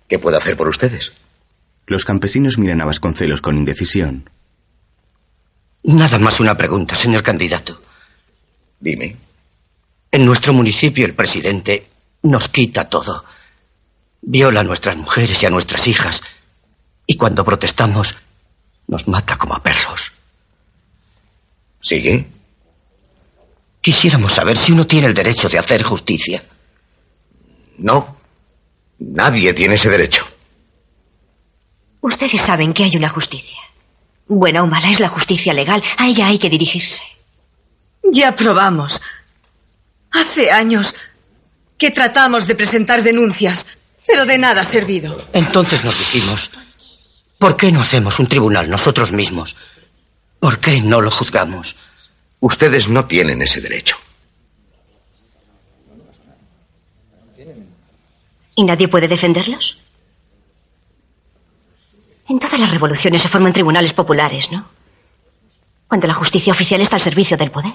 [0.07, 1.13] ¿Qué puedo hacer por ustedes?
[1.85, 4.27] Los campesinos miran a Vasconcelos con indecisión.
[5.83, 7.82] Nada más una pregunta, señor candidato.
[8.83, 9.15] Dime.
[10.11, 11.87] En nuestro municipio el presidente
[12.23, 13.23] nos quita todo.
[14.21, 16.21] Viola a nuestras mujeres y a nuestras hijas.
[17.07, 18.13] Y cuando protestamos,
[18.87, 20.11] nos mata como a perros.
[21.81, 22.27] ¿Sigue?
[23.79, 26.43] Quisiéramos saber si uno tiene el derecho de hacer justicia.
[27.77, 28.17] No.
[28.99, 30.27] Nadie tiene ese derecho.
[32.01, 33.61] Ustedes saben que hay una justicia.
[34.27, 35.81] Buena o mala es la justicia legal.
[35.97, 37.13] A ella hay que dirigirse.
[38.11, 39.01] Ya probamos.
[40.11, 40.93] Hace años
[41.77, 45.25] que tratamos de presentar denuncias, pero de nada ha servido.
[45.33, 46.51] Entonces nos dijimos,
[47.37, 49.55] ¿por qué no hacemos un tribunal nosotros mismos?
[50.39, 51.75] ¿Por qué no lo juzgamos?
[52.39, 53.95] Ustedes no tienen ese derecho.
[58.55, 59.77] ¿Y nadie puede defenderlos?
[62.29, 64.67] En todas las revoluciones se forman tribunales populares, ¿no?
[65.87, 67.73] Cuando la justicia oficial está al servicio del poder.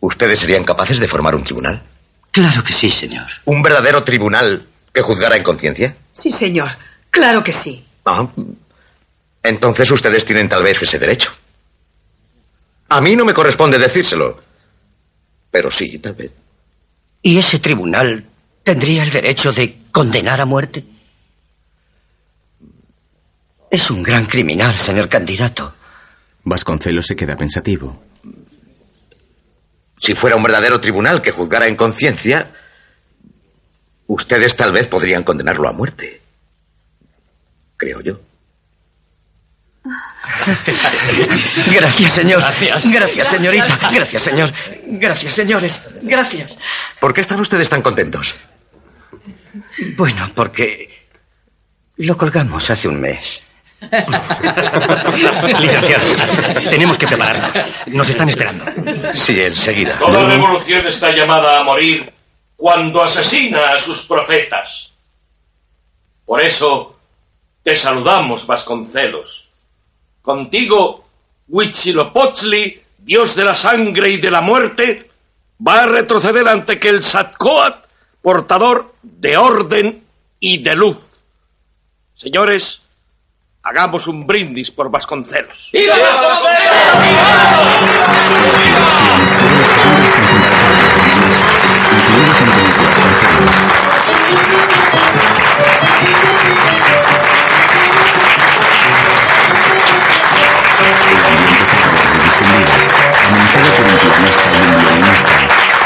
[0.00, 1.82] ¿Ustedes serían capaces de formar un tribunal?
[2.30, 3.26] Claro que sí, señor.
[3.44, 5.96] ¿Un verdadero tribunal que juzgara en conciencia?
[6.12, 6.70] Sí, señor.
[7.10, 7.84] Claro que sí.
[8.04, 8.28] Ah,
[9.42, 11.32] entonces ustedes tienen tal vez ese derecho.
[12.88, 14.40] A mí no me corresponde decírselo.
[15.50, 16.32] Pero sí, tal vez.
[17.22, 18.24] ¿Y ese tribunal
[18.62, 20.84] tendría el derecho de condenar a muerte?
[23.70, 25.74] Es un gran criminal, señor candidato.
[26.44, 28.02] Vasconcelos se queda pensativo.
[30.00, 32.50] Si fuera un verdadero tribunal que juzgara en conciencia,
[34.06, 36.22] ustedes tal vez podrían condenarlo a muerte.
[37.76, 38.18] Creo yo.
[41.70, 42.40] Gracias, señor.
[42.40, 42.90] Gracias.
[42.90, 43.90] Gracias, señorita.
[43.92, 44.50] Gracias, señor.
[44.86, 45.90] Gracias, señores.
[46.02, 46.58] Gracias.
[46.98, 48.34] ¿Por qué están ustedes tan contentos?
[49.98, 51.10] Bueno, porque
[51.96, 53.49] lo colgamos hace un mes.
[55.60, 56.04] Licenciado,
[56.68, 57.56] tenemos que prepararnos.
[57.86, 58.64] Nos están esperando.
[59.14, 59.98] Sí, enseguida.
[59.98, 62.12] Toda revolución está llamada a morir
[62.56, 64.90] cuando asesina a sus profetas.
[66.26, 66.98] Por eso
[67.62, 69.48] te saludamos, Vasconcelos.
[70.20, 71.08] Contigo,
[71.48, 75.10] Huitzilopochtli, dios de la sangre y de la muerte,
[75.66, 77.86] va a retroceder ante que el Satcoat,
[78.20, 80.04] portador de orden
[80.38, 80.98] y de luz.
[82.14, 82.82] Señores,
[83.70, 85.70] hagamos un brindis por Vasconcelos.
[85.72, 85.94] ¡Viva
[91.92, 93.50] Incluidos Antonio Vasconcelos.
[101.10, 102.08] El ambiente se acaba de
[103.26, 105.79] amenazado por un pianista y un violinista.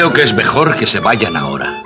[0.00, 1.82] Creo que es mejor que se vayan ahora.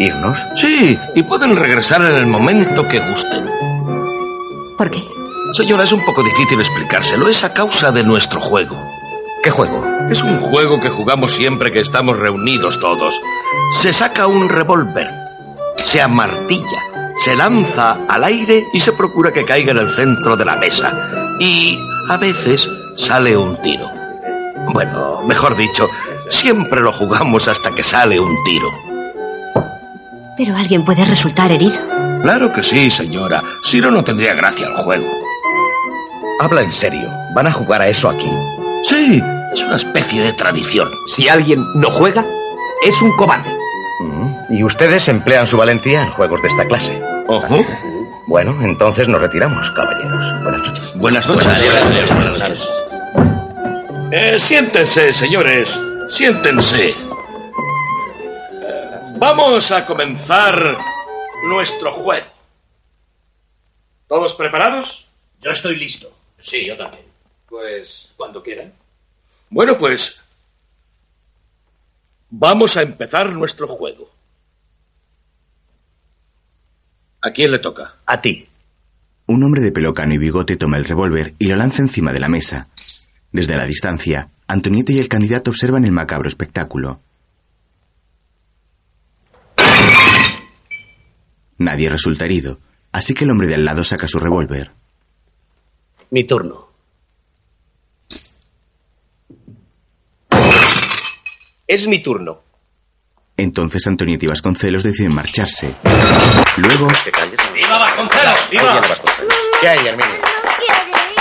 [0.00, 0.36] ¿Irnos?
[0.56, 3.48] Sí, y pueden regresar en el momento que gusten.
[4.76, 5.04] ¿Por qué?
[5.52, 7.28] Señora, es un poco difícil explicárselo.
[7.28, 8.76] Es a causa de nuestro juego.
[9.40, 9.86] ¿Qué juego?
[10.10, 13.14] Es un juego que jugamos siempre que estamos reunidos todos.
[13.80, 15.08] Se saca un revólver,
[15.76, 16.82] se amartilla,
[17.18, 21.36] se lanza al aire y se procura que caiga en el centro de la mesa.
[21.38, 21.78] Y
[22.08, 23.88] a veces sale un tiro.
[24.72, 25.88] Bueno, mejor dicho,
[26.28, 28.68] siempre lo jugamos hasta que sale un tiro.
[30.36, 31.78] Pero alguien puede resultar herido.
[32.22, 33.42] Claro que sí, señora.
[33.62, 35.06] Si no, no tendría gracia el juego.
[36.40, 37.08] Habla en serio.
[37.34, 38.30] ¿Van a jugar a eso aquí?
[38.84, 39.22] Sí,
[39.52, 40.88] es una especie de tradición.
[41.08, 42.24] Si alguien no juega,
[42.82, 43.50] es un cobarde.
[44.00, 47.00] Mm, Y ustedes emplean su valentía en juegos de esta clase.
[48.26, 50.42] Bueno, entonces nos retiramos, caballeros.
[50.42, 50.92] Buenas noches.
[50.96, 52.14] Buenas noches.
[52.14, 52.70] Buenas noches.
[54.12, 55.78] Eh, siéntense, señores.
[56.08, 56.94] Siéntense.
[59.18, 60.78] Vamos a comenzar
[61.48, 62.26] nuestro juego.
[64.06, 65.08] ¿Todos preparados?
[65.40, 66.08] Yo estoy listo.
[66.38, 67.04] Sí, yo también.
[67.48, 68.72] Pues cuando quieran.
[69.50, 70.20] Bueno, pues
[72.30, 74.10] vamos a empezar nuestro juego.
[77.20, 77.96] ¿A quién le toca?
[78.06, 78.48] A ti.
[79.26, 82.20] Un hombre de pelo cano y bigote toma el revólver y lo lanza encima de
[82.20, 82.68] la mesa.
[83.32, 87.00] Desde la distancia, Antonieta y el candidato observan el macabro espectáculo.
[91.58, 92.58] Nadie resulta herido,
[92.92, 94.70] así que el hombre de al lado saca su revólver.
[96.10, 96.68] Mi turno.
[101.66, 102.42] Es mi turno.
[103.36, 105.74] Entonces Antonieta y Vasconcelos deciden marcharse.
[106.56, 106.88] Luego,
[107.52, 108.50] ¡Viva Vasconcelos!
[108.50, 108.80] ¡Viva!
[109.60, 110.14] ¿Qué hay, Herminio?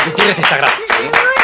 [0.06, 0.85] Gutiérrez está grave.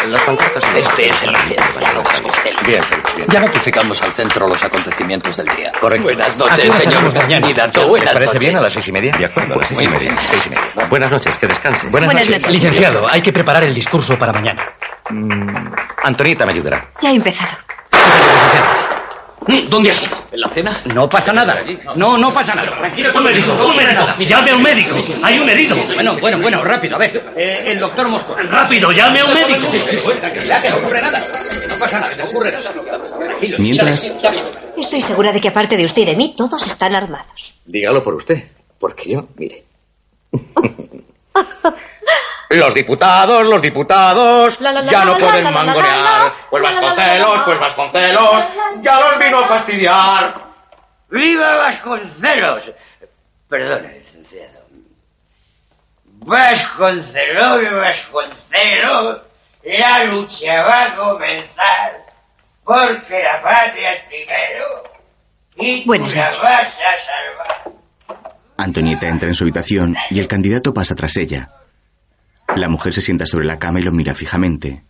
[0.09, 0.63] Las pancartas.
[0.75, 2.63] Este es el centro, Vasconcelos.
[2.65, 3.27] Bien, Félix, bien.
[3.29, 5.71] Ya notificamos al centro los acontecimientos del día.
[5.79, 6.03] Correcto.
[6.03, 7.79] Buenas ¿A noches, señor candidato.
[7.81, 8.39] ¿Les Buenas parece noches.
[8.41, 9.15] bien a las seis y media?
[9.17, 9.99] De acuerdo, a las seis y media.
[9.99, 10.17] bien.
[10.29, 10.87] Seis y media.
[10.89, 11.91] Buenas noches, que descansen.
[11.91, 12.41] Buenas, Buenas noches.
[12.47, 12.53] noches.
[12.61, 14.65] Licenciado, hay que preparar el discurso para mañana.
[16.03, 16.87] Antonieta me ayudará.
[16.99, 17.51] Ya he empezado.
[19.69, 20.15] ¿Dónde has ido?
[20.31, 20.81] ¿En la cena?
[20.93, 21.63] No pasa nada.
[21.95, 22.77] No, no pasa nada.
[22.77, 23.09] Tranquilo.
[23.15, 24.07] Un médico, un médico.
[24.19, 24.95] Llame a un médico.
[25.23, 25.75] Hay un herido.
[25.95, 27.33] Bueno, bueno, bueno, rápido, a ver.
[27.35, 28.35] Eh, el doctor Mosco.
[28.35, 29.67] Rápido, llame a un médico.
[30.19, 31.19] Tranquilidad, que no ocurre nada.
[31.69, 32.71] No pasa nada, no ocurre nada.
[32.71, 33.57] Tranquilo.
[33.59, 34.11] mientras,
[34.77, 37.61] Estoy segura de que aparte de usted y de mí, todos están armados.
[37.65, 38.43] Dígalo por usted,
[38.79, 39.63] porque yo, mire.
[42.51, 46.33] Los diputados, los diputados, ya no pueden mangonear.
[46.49, 48.47] Pues Vasconcelos, pues Vasconcelos,
[48.81, 50.33] ya los vino a fastidiar.
[51.09, 52.71] ¡Viva Vasconcelos!
[53.47, 54.59] Perdone, licenciado.
[56.25, 59.21] Vasconcelos, Vasconcelos,
[59.63, 62.03] la lucha va a comenzar
[62.65, 64.83] porque la patria es primero
[65.55, 67.71] y tú la vas a salvar.
[68.57, 71.49] Antonieta entra en su habitación y el candidato pasa tras ella.
[72.55, 74.83] La mujer se sienta sobre la cama y lo mira fijamente.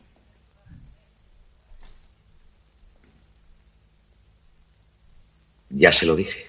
[5.69, 6.47] Ya se lo dije.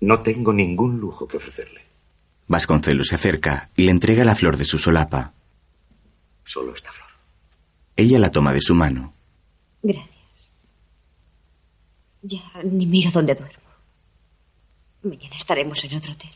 [0.00, 1.82] No tengo ningún lujo que ofrecerle.
[2.46, 5.32] Vasconcelos se acerca y le entrega la flor de su solapa.
[6.44, 7.08] Solo esta flor.
[7.96, 9.14] Ella la toma de su mano.
[9.82, 10.08] Gracias.
[12.22, 13.58] Ya ni miro dónde duermo.
[15.02, 16.30] Mañana estaremos en otro hotel.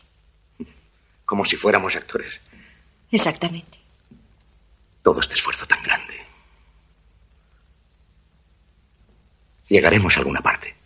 [1.24, 2.40] Como si fuéramos actores.
[3.10, 3.77] Exactamente.
[5.08, 6.22] Todo este esfuerzo tan grande.
[9.68, 10.76] Llegaremos a alguna parte.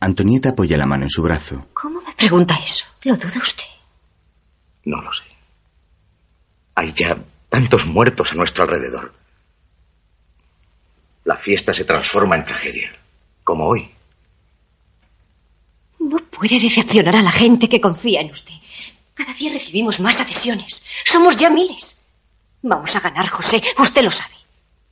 [0.00, 1.68] Antonieta apoya la mano en su brazo.
[1.72, 2.84] ¿Cómo me pregunta eso?
[3.04, 3.70] ¿Lo duda usted?
[4.86, 5.22] No lo sé.
[6.74, 7.16] Hay ya
[7.48, 9.14] tantos muertos a nuestro alrededor.
[11.22, 12.92] La fiesta se transforma en tragedia,
[13.44, 13.88] como hoy.
[16.00, 18.54] No puede decepcionar a la gente que confía en usted.
[19.14, 20.84] Cada día recibimos más adhesiones.
[21.04, 21.99] Somos ya miles.
[22.62, 23.62] Vamos a ganar, José.
[23.78, 24.34] Usted lo sabe.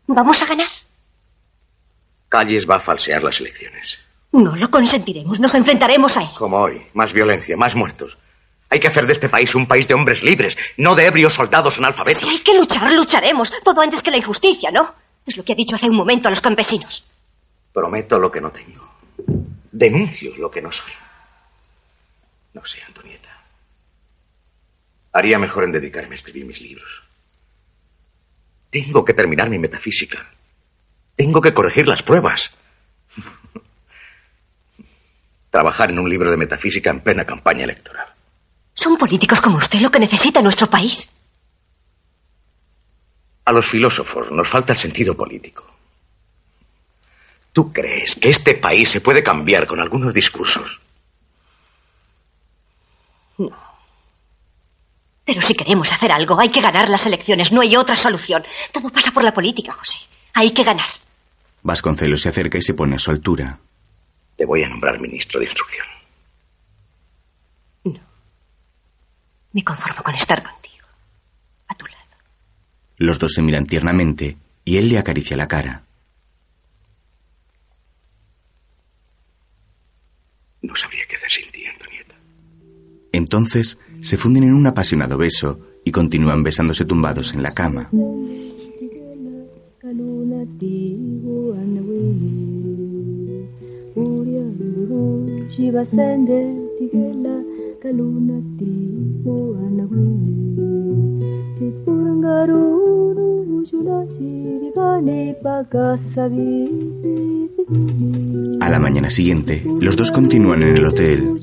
[0.07, 0.69] Vamos a ganar.
[2.29, 3.99] Calles va a falsear las elecciones.
[4.33, 5.41] No lo consentiremos.
[5.41, 6.29] Nos enfrentaremos a él.
[6.37, 6.87] Como hoy.
[6.95, 8.19] Más violencia, más muertos.
[8.71, 11.79] Hay que hacer de este país un país de hombres libres, no de ebrios soldados
[11.79, 12.23] analfabetos.
[12.23, 13.53] Si hay que luchar, lucharemos.
[13.65, 14.95] Todo antes que la injusticia, ¿no?
[15.25, 17.07] Es lo que ha dicho hace un momento a los campesinos.
[17.73, 18.87] Prometo lo que no tengo.
[19.73, 20.93] Denuncio lo que no soy.
[22.53, 23.29] No sé, Antonieta.
[25.13, 27.08] Haría mejor en dedicarme a escribir mis libros.
[28.71, 30.27] Tengo que terminar mi metafísica.
[31.17, 32.51] Tengo que corregir las pruebas.
[35.51, 38.07] Trabajar en un libro de metafísica en plena campaña electoral.
[38.75, 41.13] Son políticos como usted lo que necesita nuestro país.
[43.45, 45.65] A los filósofos nos falta el sentido político.
[47.53, 50.81] ¿Tú crees que este país se puede cambiar con algunos discursos?
[55.29, 57.53] Pero si queremos hacer algo, hay que ganar las elecciones.
[57.53, 58.43] No hay otra solución.
[58.73, 59.99] Todo pasa por la política, José.
[60.33, 60.89] Hay que ganar.
[61.63, 63.59] Vasconcelos se acerca y se pone a su altura.
[64.39, 65.87] Te voy a nombrar ministro de instrucción.
[69.53, 70.87] Me conformo con estar contigo.
[72.97, 75.83] Los dos se miran tiernamente y él le acaricia la cara.
[80.63, 82.17] No sabría qué hacer sin ti, Antonieta.
[83.13, 87.91] Entonces se funden en un apasionado beso y continúan besándose tumbados en la cama.
[108.61, 111.41] A la mañana siguiente, los dos continúan en el hotel.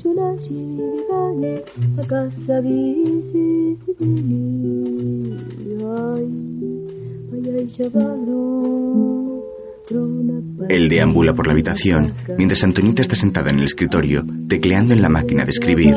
[10.68, 15.08] Él deambula por la habitación mientras Antonieta está sentada en el escritorio, tecleando en la
[15.08, 15.94] máquina de escribir.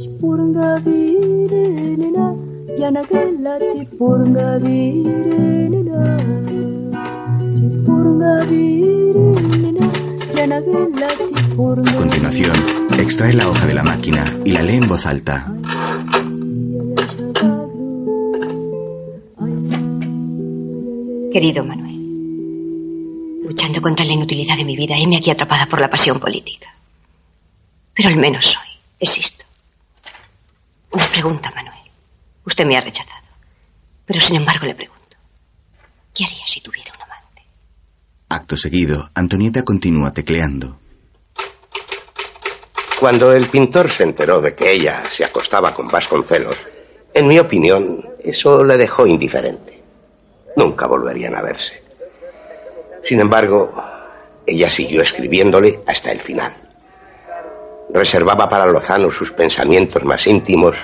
[11.96, 12.56] continuación,
[13.00, 15.52] extrae la hoja de la máquina y la lee en voz alta.
[21.32, 26.20] Querido Manuel, luchando contra la inutilidad de mi vida, heme aquí atrapada por la pasión
[26.20, 26.72] política.
[27.94, 28.68] Pero al menos soy,
[29.00, 29.37] existo.
[30.92, 31.78] Una pregunta, Manuel.
[32.44, 33.26] Usted me ha rechazado.
[34.06, 35.16] Pero sin embargo le pregunto,
[36.14, 37.42] ¿qué haría si tuviera una amante?
[38.30, 40.78] Acto seguido, Antonieta continúa tecleando.
[42.98, 46.56] Cuando el pintor se enteró de que ella se acostaba con Vasconcelos,
[47.12, 49.82] en mi opinión, eso le dejó indiferente.
[50.56, 51.82] Nunca volverían a verse.
[53.04, 53.72] Sin embargo,
[54.46, 56.67] ella siguió escribiéndole hasta el final.
[57.92, 60.76] Reservaba para Lozano sus pensamientos más íntimos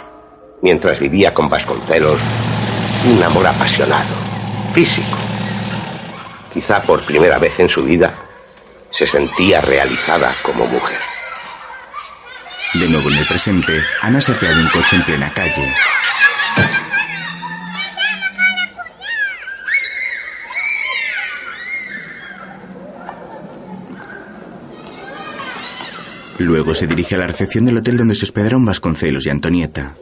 [0.63, 2.21] mientras vivía con Vasconcelos
[3.07, 4.15] un amor apasionado,
[4.73, 5.19] físico.
[6.53, 8.15] Quizá por primera vez en su vida
[8.91, 10.99] se sentía realizada como mujer.
[12.75, 15.75] De nuevo en el presente, Ana se de un coche en plena calle.
[26.39, 29.97] Luego se dirige a la recepción del hotel donde se hospedaron Vasconcelos y Antonieta.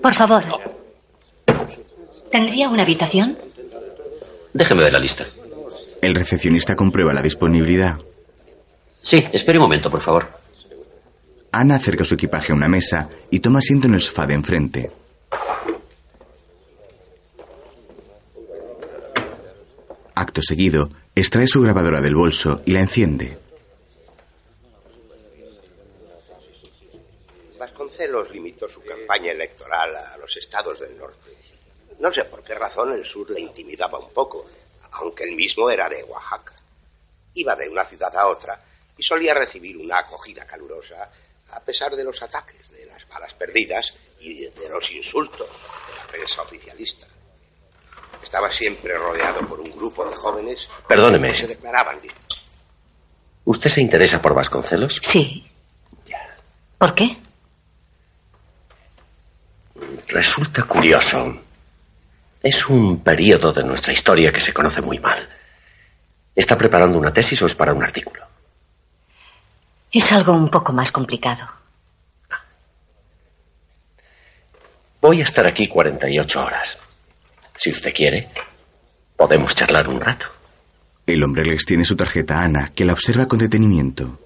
[0.00, 0.44] Por favor.
[2.30, 3.36] ¿Tendría una habitación?
[4.52, 5.24] Déjeme ver la lista.
[6.00, 7.98] El recepcionista comprueba la disponibilidad.
[9.02, 10.28] Sí, espere un momento, por favor.
[11.52, 14.90] Ana acerca su equipaje a una mesa y toma asiento en el sofá de enfrente.
[20.14, 20.90] Acto seguido,
[21.20, 23.36] extrae su grabadora del bolso y la enciende.
[27.58, 31.30] Vasconcelos limitó su campaña electoral a los estados del norte.
[31.98, 34.46] No sé por qué razón el sur le intimidaba un poco,
[34.92, 36.54] aunque él mismo era de Oaxaca.
[37.34, 38.64] Iba de una ciudad a otra
[38.96, 41.12] y solía recibir una acogida calurosa
[41.52, 46.06] a pesar de los ataques, de las balas perdidas y de los insultos de la
[46.06, 47.06] prensa oficialista.
[48.22, 51.32] Estaba siempre rodeado por un grupo de jóvenes Perdóneme.
[51.32, 51.98] que se declaraban
[53.44, 55.00] ¿Usted se interesa por Vasconcelos?
[55.02, 55.50] Sí.
[56.78, 57.16] ¿Por qué?
[60.08, 61.40] Resulta curioso.
[62.42, 65.28] Es un periodo de nuestra historia que se conoce muy mal.
[66.34, 68.26] ¿Está preparando una tesis o es para un artículo?
[69.92, 71.48] Es algo un poco más complicado.
[75.00, 76.78] Voy a estar aquí 48 horas.
[77.62, 78.26] Si usted quiere,
[79.16, 80.24] podemos charlar un rato.
[81.06, 84.18] El hombre le extiende su tarjeta a Ana, que la observa con detenimiento.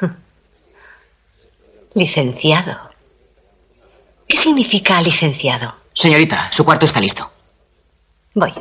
[1.94, 2.92] Licenciado.
[4.28, 5.74] ¿Qué significa licenciado?
[5.92, 7.28] Señorita, su cuarto está listo.
[8.34, 8.54] Voy.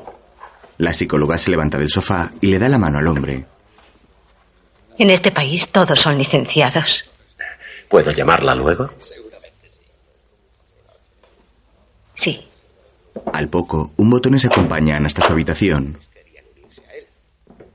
[0.79, 3.45] La psicóloga se levanta del sofá y le da la mano al hombre.
[4.97, 7.11] En este país todos son licenciados.
[7.87, 8.89] ¿Puedo llamarla luego?
[12.15, 12.49] Sí.
[13.33, 15.99] Al poco, un botones acompaña a Ana hasta su habitación.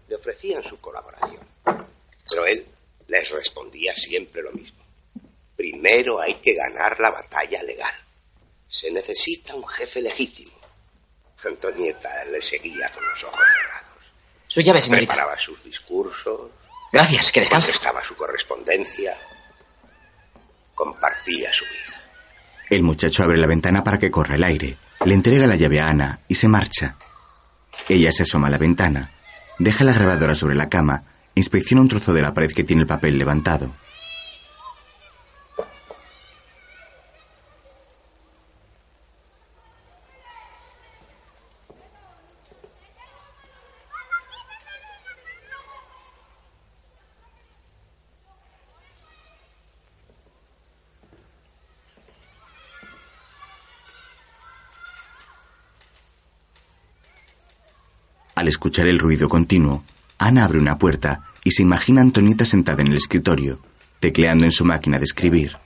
[0.09, 1.41] le ofrecían su colaboración.
[2.29, 2.67] Pero él
[3.09, 4.81] les respondía siempre lo mismo.
[5.57, 7.95] Primero hay que ganar la batalla legal.
[8.69, 10.53] Se necesita un jefe legítimo.
[11.45, 14.05] Antonieta le seguía con los ojos cerrados.
[14.47, 15.15] Su llave, señorita.
[15.15, 16.51] Preparaba sus discursos.
[16.93, 17.73] Gracias, que descanse.
[17.73, 19.17] Contestaba su correspondencia.
[20.75, 22.03] Compartía su vida.
[22.69, 24.77] El muchacho abre la ventana para que corra el aire.
[25.07, 26.95] Le entrega la llave a Ana y se marcha.
[27.89, 29.11] Ella se asoma a la ventana,
[29.59, 31.05] deja la grabadora sobre la cama,
[31.35, 33.73] inspecciona un trozo de la pared que tiene el papel levantado.
[58.51, 59.83] Escuchar el ruido continuo,
[60.19, 63.61] Ana abre una puerta y se imagina a Antonieta sentada en el escritorio,
[64.01, 65.57] tecleando en su máquina de escribir.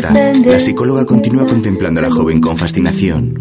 [0.00, 3.34] Puerta, la psicóloga continúa contemplando a la joven con fascinación.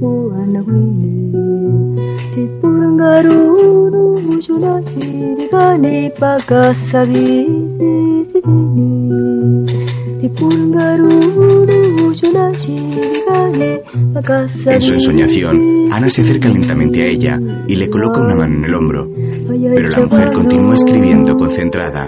[14.66, 18.66] En su ensoñación, Ana se acerca lentamente a ella y le coloca una mano en
[18.66, 19.10] el hombro,
[19.48, 22.08] pero la mujer continúa escribiendo concentrada.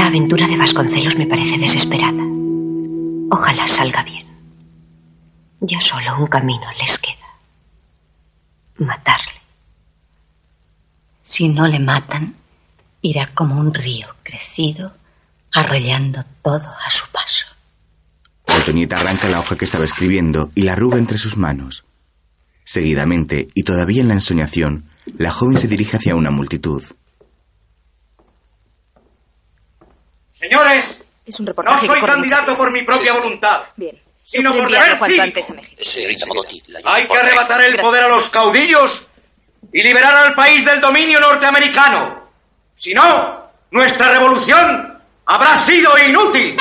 [0.00, 2.22] aventura de Vasconcelos me parece desesperada.
[3.30, 4.26] Ojalá salga bien.
[5.60, 7.28] Ya solo un camino les queda.
[8.78, 9.40] Matarle.
[11.22, 12.34] Si no le matan,
[13.02, 14.94] irá como un río crecido,
[15.52, 17.44] arrollando todo a su paso.
[18.46, 21.84] Antonieta arranca la hoja que estaba escribiendo y la arruga entre sus manos.
[22.64, 24.84] Seguidamente, y todavía en la ensoñación,
[25.18, 26.82] la joven se dirige hacia una multitud.
[30.42, 33.96] Señores, Es un no soy candidato por mi propia voluntad, Bien.
[34.24, 35.22] sino por deber cívico.
[35.22, 35.84] antes a México.
[35.84, 37.86] Señorita Modotti, la Hay que arrebatar el Gracias.
[37.86, 39.06] poder a los caudillos
[39.72, 42.26] y liberar al país del dominio norteamericano.
[42.74, 46.56] Si no, nuestra revolución habrá sido inútil.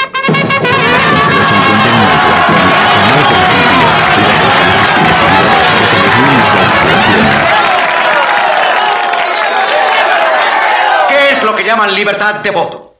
[11.08, 12.91] ¿Qué es lo que llaman libertad de voto?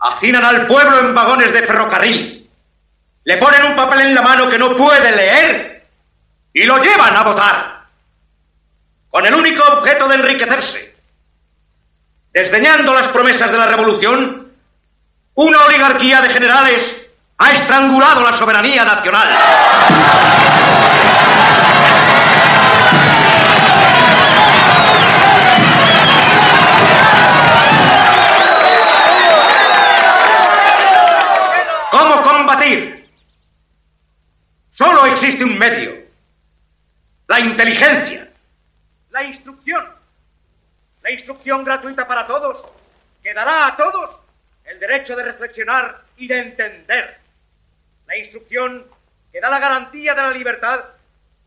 [0.00, 2.50] Hacinan al pueblo en vagones de ferrocarril.
[3.24, 5.86] Le ponen un papel en la mano que no puede leer
[6.52, 7.86] y lo llevan a votar.
[9.10, 10.94] Con el único objeto de enriquecerse.
[12.32, 14.52] Desdeñando las promesas de la revolución,
[15.34, 19.28] una oligarquía de generales ha estrangulado la soberanía nacional.
[34.70, 35.92] Solo existe un medio.
[37.26, 38.28] La inteligencia.
[39.10, 39.84] La instrucción.
[41.02, 42.64] La instrucción gratuita para todos
[43.22, 44.20] que dará a todos
[44.64, 47.18] el derecho de reflexionar y de entender.
[48.06, 48.86] La instrucción
[49.32, 50.84] que da la garantía de la libertad,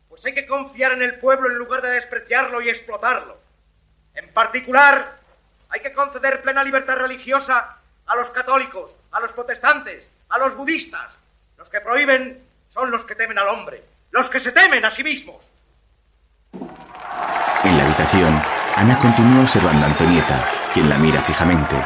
[0.08, 3.40] pues hay que confiar en el pueblo en lugar de despreciarlo y explotarlo.
[4.14, 5.18] En particular,
[5.70, 11.12] hay que conceder plena libertad religiosa a los católicos, a los protestantes, a los budistas.
[11.58, 15.04] Los que prohíben son los que temen al hombre, los que se temen a sí
[15.04, 15.44] mismos.
[17.64, 18.42] En la habitación,
[18.76, 21.76] Ana continúa observando a Antonieta, quien la mira fijamente.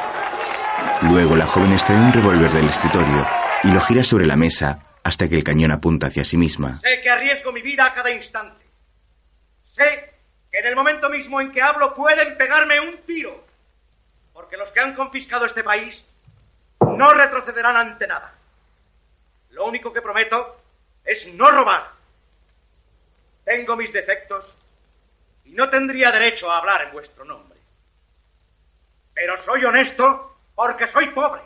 [1.02, 3.26] Luego la joven extrae un revólver del escritorio
[3.64, 6.78] y lo gira sobre la mesa hasta que el cañón apunta hacia sí misma.
[6.78, 8.64] Sé que arriesgo mi vida a cada instante.
[9.62, 10.14] Sé
[10.50, 13.44] que en el momento mismo en que hablo pueden pegarme un tiro.
[14.32, 16.04] Porque los que han confiscado este país
[16.96, 18.32] no retrocederán ante nada.
[19.50, 20.60] Lo único que prometo
[21.04, 21.88] es no robar.
[23.44, 24.54] Tengo mis defectos
[25.44, 27.58] y no tendría derecho a hablar en vuestro nombre.
[29.14, 31.42] Pero soy honesto porque soy pobre.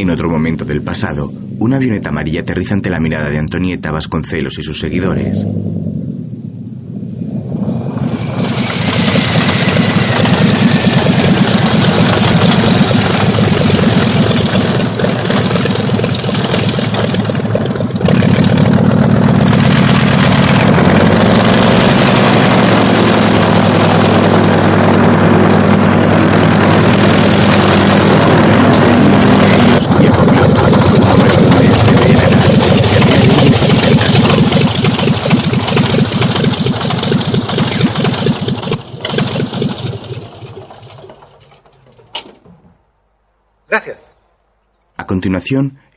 [0.00, 4.58] En otro momento del pasado, una avioneta amarilla aterriza ante la mirada de Antonieta Vasconcelos
[4.58, 5.44] y sus seguidores.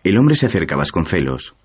[0.04, 1.56] El hombre se acerca a Vasconcelos.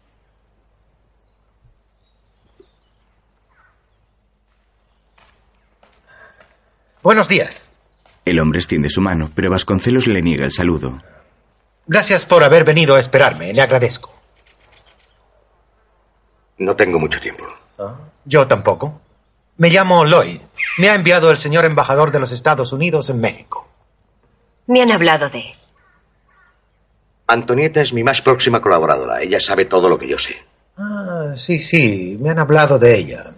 [7.03, 7.79] Buenos días.
[8.27, 11.03] El hombre extiende su mano, pero Vasconcelos le niega el saludo.
[11.87, 13.55] Gracias por haber venido a esperarme.
[13.55, 14.13] Le agradezco.
[16.59, 17.45] No tengo mucho tiempo.
[18.27, 19.01] Yo tampoco.
[19.57, 20.43] Me llamo Lloyd.
[20.77, 23.67] Me ha enviado el señor embajador de los Estados Unidos en México.
[24.67, 25.58] Me han hablado de él.
[27.29, 29.21] Antonieta es mi más próxima colaboradora.
[29.21, 30.43] Ella sabe todo lo que yo sé.
[30.79, 32.17] Ah, sí, sí.
[32.21, 33.33] Me han hablado de ella.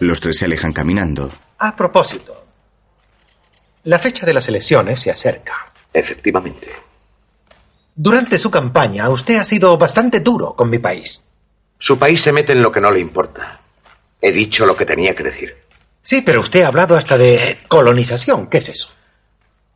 [0.00, 1.30] Los tres se alejan caminando.
[1.58, 2.44] A propósito.
[3.84, 5.72] La fecha de las elecciones se acerca.
[5.92, 6.72] Efectivamente.
[7.94, 11.22] Durante su campaña, usted ha sido bastante duro con mi país.
[11.78, 13.60] Su país se mete en lo que no le importa.
[14.20, 15.56] He dicho lo que tenía que decir.
[16.02, 18.48] Sí, pero usted ha hablado hasta de colonización.
[18.48, 18.88] ¿Qué es eso?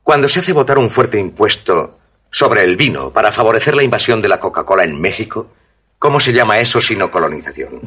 [0.03, 2.00] Cuando se hace votar un fuerte impuesto
[2.31, 5.49] sobre el vino para favorecer la invasión de la Coca-Cola en México,
[5.99, 7.81] ¿cómo se llama eso sino colonización?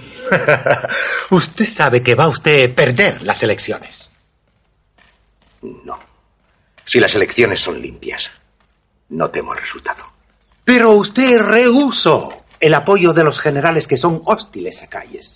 [1.30, 4.14] usted sabe que va usted a perder las elecciones.
[5.61, 5.98] No.
[6.86, 8.30] Si las elecciones son limpias,
[9.10, 10.03] no temo el resultado.
[10.65, 15.34] Pero usted rehusó el apoyo de los generales que son hostiles a calles.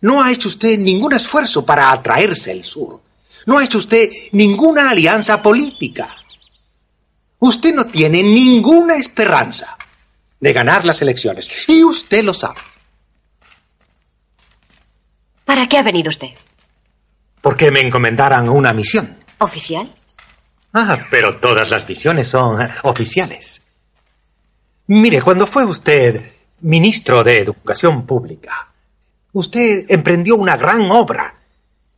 [0.00, 3.00] No ha hecho usted ningún esfuerzo para atraerse el sur.
[3.46, 6.15] No ha hecho usted ninguna alianza política.
[7.38, 9.76] Usted no tiene ninguna esperanza
[10.40, 11.68] de ganar las elecciones.
[11.68, 12.60] Y usted lo sabe.
[15.44, 16.30] ¿Para qué ha venido usted?
[17.40, 19.16] Porque me encomendaran una misión.
[19.38, 19.94] ¿Oficial?
[20.72, 23.66] Ah, pero todas las misiones son eh, oficiales.
[24.88, 28.68] Mire, cuando fue usted ministro de Educación Pública,
[29.32, 31.34] usted emprendió una gran obra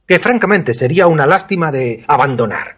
[0.07, 2.78] que francamente sería una lástima de abandonar.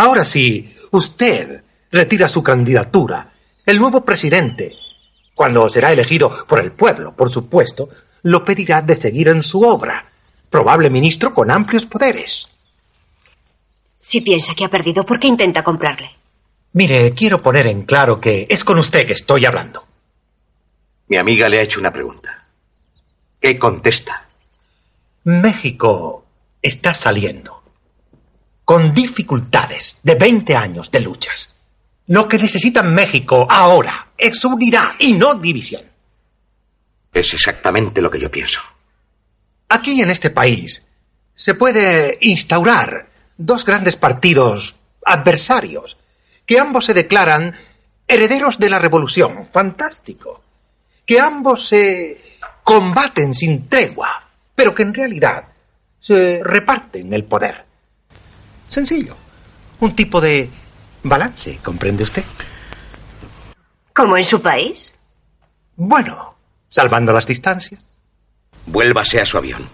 [0.00, 1.62] Ahora sí, usted
[1.92, 3.34] retira su candidatura.
[3.66, 4.74] El nuevo presidente,
[5.34, 7.90] cuando será elegido por el pueblo, por supuesto,
[8.22, 10.10] lo pedirá de seguir en su obra.
[10.48, 12.48] Probable ministro con amplios poderes.
[14.00, 16.08] Si piensa que ha perdido, ¿por qué intenta comprarle?
[16.72, 19.84] Mire, quiero poner en claro que es con usted que estoy hablando.
[21.08, 22.46] Mi amiga le ha hecho una pregunta.
[23.38, 24.30] ¿Qué contesta?
[25.24, 26.24] México
[26.62, 27.59] está saliendo
[28.70, 31.56] con dificultades de 20 años de luchas.
[32.06, 35.82] Lo que necesita México ahora es unidad y no división.
[37.12, 38.60] Es exactamente lo que yo pienso.
[39.70, 40.86] Aquí en este país
[41.34, 45.96] se puede instaurar dos grandes partidos adversarios
[46.46, 47.52] que ambos se declaran
[48.06, 49.48] herederos de la revolución.
[49.52, 50.44] Fantástico.
[51.04, 55.48] Que ambos se combaten sin tregua, pero que en realidad
[55.98, 57.68] se reparten el poder.
[58.70, 59.16] Sencillo.
[59.80, 60.48] Un tipo de
[61.02, 62.22] balance, ¿comprende usted?
[63.92, 64.94] ¿Como en su país?
[65.74, 66.36] Bueno,
[66.68, 67.84] salvando las distancias.
[68.66, 69.68] Vuélvase a su avión.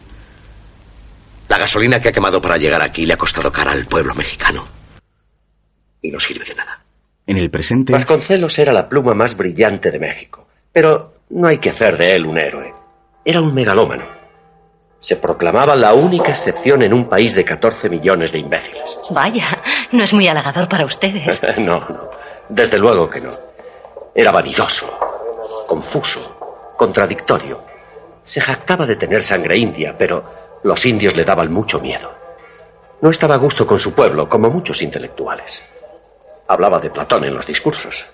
[1.48, 4.66] La gasolina que ha quemado para llegar aquí le ha costado cara al pueblo mexicano.
[6.00, 6.82] Y no sirve de nada.
[7.26, 7.92] En el presente.
[7.92, 10.48] Vasconcelos era la pluma más brillante de México.
[10.72, 12.72] Pero no hay que hacer de él un héroe.
[13.24, 14.04] Era un megalómano.
[15.06, 18.98] Se proclamaba la única excepción en un país de 14 millones de imbéciles.
[19.10, 19.46] Vaya,
[19.92, 21.40] no es muy halagador para ustedes.
[21.58, 22.10] no, no.
[22.48, 23.30] Desde luego que no.
[24.12, 24.98] Era vanidoso,
[25.68, 27.62] confuso, contradictorio.
[28.24, 30.24] Se jactaba de tener sangre india, pero
[30.64, 32.10] los indios le daban mucho miedo.
[33.00, 35.62] No estaba a gusto con su pueblo, como muchos intelectuales.
[36.48, 38.08] Hablaba de Platón en los discursos.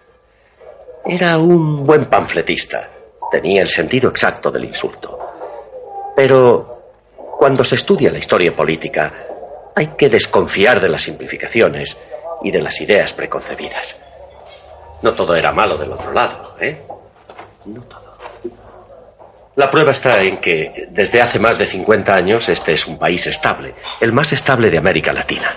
[1.06, 2.86] Era un buen panfletista.
[3.30, 5.18] Tenía el sentido exacto del insulto.
[6.14, 6.71] Pero
[7.42, 9.12] cuando se estudia la historia política,
[9.74, 11.96] hay que desconfiar de las simplificaciones
[12.44, 14.00] y de las ideas preconcebidas.
[15.02, 16.82] No todo era malo del otro lado, ¿eh?
[17.64, 18.14] No todo.
[19.56, 23.26] La prueba está en que desde hace más de 50 años este es un país
[23.26, 25.52] estable, el más estable de América Latina.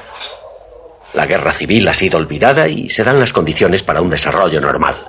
[1.14, 5.06] La guerra civil ha sido olvidada y se dan las condiciones para un desarrollo normal.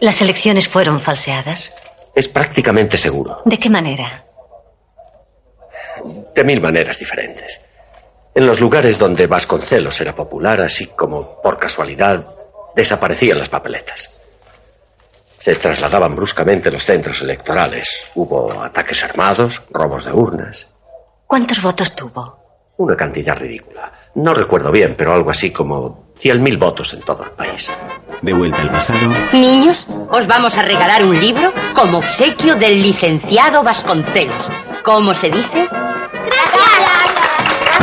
[0.00, 1.72] ¿Las elecciones fueron falseadas?
[2.14, 3.40] Es prácticamente seguro.
[3.46, 4.25] ¿De qué manera?
[6.34, 7.60] De mil maneras diferentes.
[8.34, 12.26] En los lugares donde Vasconcelos era popular, así como por casualidad
[12.74, 14.20] desaparecían las papeletas.
[15.38, 18.10] Se trasladaban bruscamente los centros electorales.
[18.14, 20.68] Hubo ataques armados, robos de urnas.
[21.26, 22.38] ¿Cuántos votos tuvo?
[22.78, 23.90] Una cantidad ridícula.
[24.16, 27.70] No recuerdo bien, pero algo así como 100.000 votos en todo el país.
[28.20, 33.62] De vuelta al pasado, Niños, os vamos a regalar un libro como obsequio del licenciado
[33.62, 34.50] Vasconcelos.
[34.84, 35.68] ¿Cómo se dice?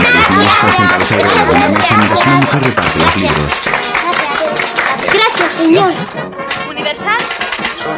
[0.01, 3.43] Varios niños están sentados alrededor de una mesa mientras una mujer reparte los libros.
[5.13, 5.93] Gracias, señor.
[6.69, 7.17] ¿Universal?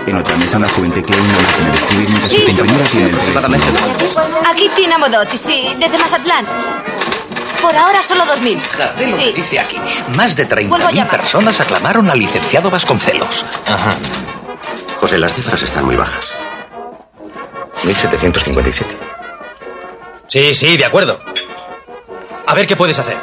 [0.07, 3.17] En otra mesa, una joven teclea una máquina de escribir mientras su compañera tiene el
[3.17, 4.39] teléfono.
[4.49, 6.45] Aquí Tina Modotti, sí, desde Mazatlán.
[7.61, 8.59] Por ahora solo 2.000.
[8.59, 9.31] Fíjate lo Sí.
[9.35, 9.77] dice aquí.
[10.15, 11.09] Más de Vuelvo a 30.000 llamar.
[11.17, 13.45] personas aclamaron al licenciado Vasconcelos.
[14.99, 16.33] José, las cifras están muy bajas.
[17.83, 18.97] 1757.
[20.27, 21.19] Sí, sí, de acuerdo.
[22.45, 23.17] A ver qué puedes hacer.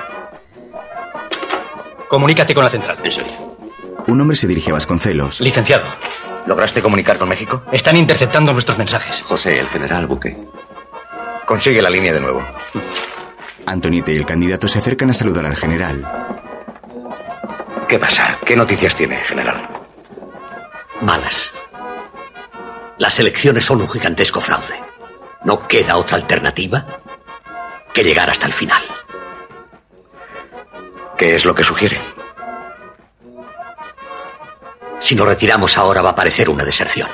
[2.09, 2.99] Comunícate con la central.
[4.07, 5.41] Un hombre se dirige a Vasconcelos.
[5.41, 5.87] Licenciado.
[6.47, 7.63] ¿Lograste comunicar con México?
[7.73, 9.23] Están interceptando nuestros mensajes.
[9.23, 10.37] José, el general Buque.
[11.47, 12.45] Consigue la línea de nuevo.
[13.67, 16.05] Antonieta y el candidato se acercan a saludar al general.
[17.89, 18.39] ¿Qué pasa?
[18.45, 19.69] ¿Qué noticias tiene, general?
[21.01, 21.53] Malas.
[22.99, 24.81] Las elecciones son un gigantesco fraude.
[25.45, 26.87] No queda otra alternativa
[27.93, 28.83] que llegar hasta el final.
[31.23, 32.01] ¿Qué es lo que sugiere?
[34.99, 37.09] Si nos retiramos ahora va a parecer una deserción.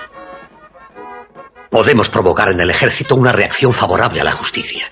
[1.69, 4.91] Podemos provocar en el ejército una reacción favorable a la justicia.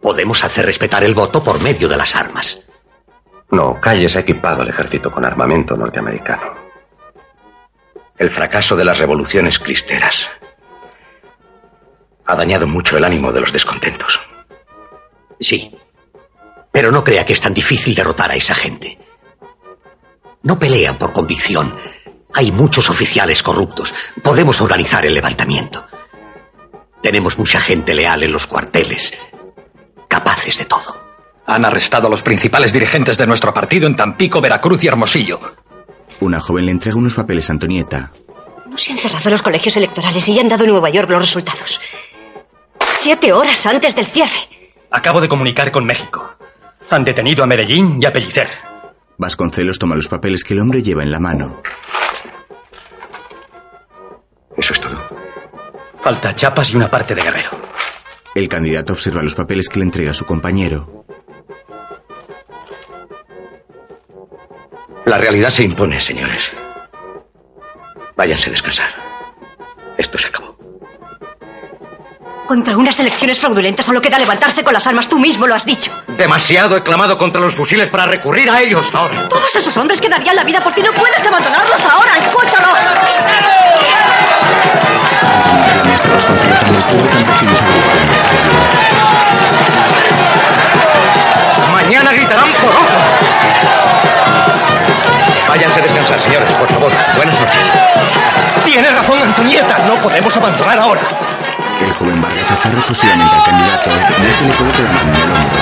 [0.00, 2.64] Podemos hacer respetar el voto por medio de las armas.
[3.50, 6.54] No, Calles ha equipado al ejército con armamento norteamericano.
[8.18, 10.30] El fracaso de las revoluciones cristeras
[12.24, 14.20] ha dañado mucho el ánimo de los descontentos.
[15.40, 15.76] Sí.
[16.72, 18.98] Pero no crea que es tan difícil derrotar a esa gente.
[20.42, 21.74] No pelean por convicción.
[22.32, 23.92] Hay muchos oficiales corruptos.
[24.22, 25.84] Podemos organizar el levantamiento.
[27.02, 29.12] Tenemos mucha gente leal en los cuarteles,
[30.08, 30.96] capaces de todo.
[31.46, 35.40] Han arrestado a los principales dirigentes de nuestro partido en Tampico, Veracruz y Hermosillo.
[36.20, 38.12] Una joven le entrega unos papeles a Antonieta.
[38.68, 41.20] No se han cerrado los colegios electorales y ya han dado en Nueva York los
[41.20, 41.80] resultados.
[42.92, 44.30] Siete horas antes del cierre.
[44.90, 46.36] Acabo de comunicar con México.
[46.90, 48.48] Han detenido a Medellín y a Pellicer.
[49.16, 51.60] Vasconcelos toma los papeles que el hombre lleva en la mano.
[54.56, 54.98] Eso es todo.
[56.00, 57.50] Falta Chiapas y una parte de Guerrero.
[58.34, 61.04] El candidato observa los papeles que le entrega su compañero.
[65.04, 66.50] La realidad se impone, señores.
[68.16, 68.88] Váyanse a descansar.
[69.96, 70.59] Esto se acabó.
[72.50, 75.08] Contra unas elecciones fraudulentas solo queda levantarse con las armas.
[75.08, 75.92] Tú mismo lo has dicho.
[76.08, 79.28] Demasiado he clamado contra los fusiles para recurrir a ellos ahora.
[79.28, 82.10] Todos esos hombres que darían la vida por ti no puedes abandonarlos ahora.
[82.18, 82.66] Escúchalo.
[91.70, 92.98] Mañana gritarán por otro.
[95.48, 96.92] Váyanse a descansar, señores, por favor.
[97.14, 97.62] Buenas noches.
[98.64, 99.78] Tienes razón, Antonieta.
[99.86, 101.02] No podemos abandonar ahora.
[101.80, 105.32] El joven Vargas aferra efusivamente al candidato y este le coloca la mano en el
[105.32, 105.60] hombro.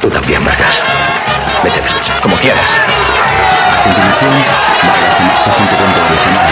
[0.00, 0.76] Tú también, Vargas.
[1.64, 2.66] Vete a descansar, como quieras.
[2.68, 4.34] A continuación,
[4.82, 6.50] Vargas se marcha junto con todos los demás.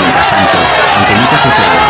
[0.00, 0.58] Mientras tanto,
[0.98, 1.85] Antonieta se cierra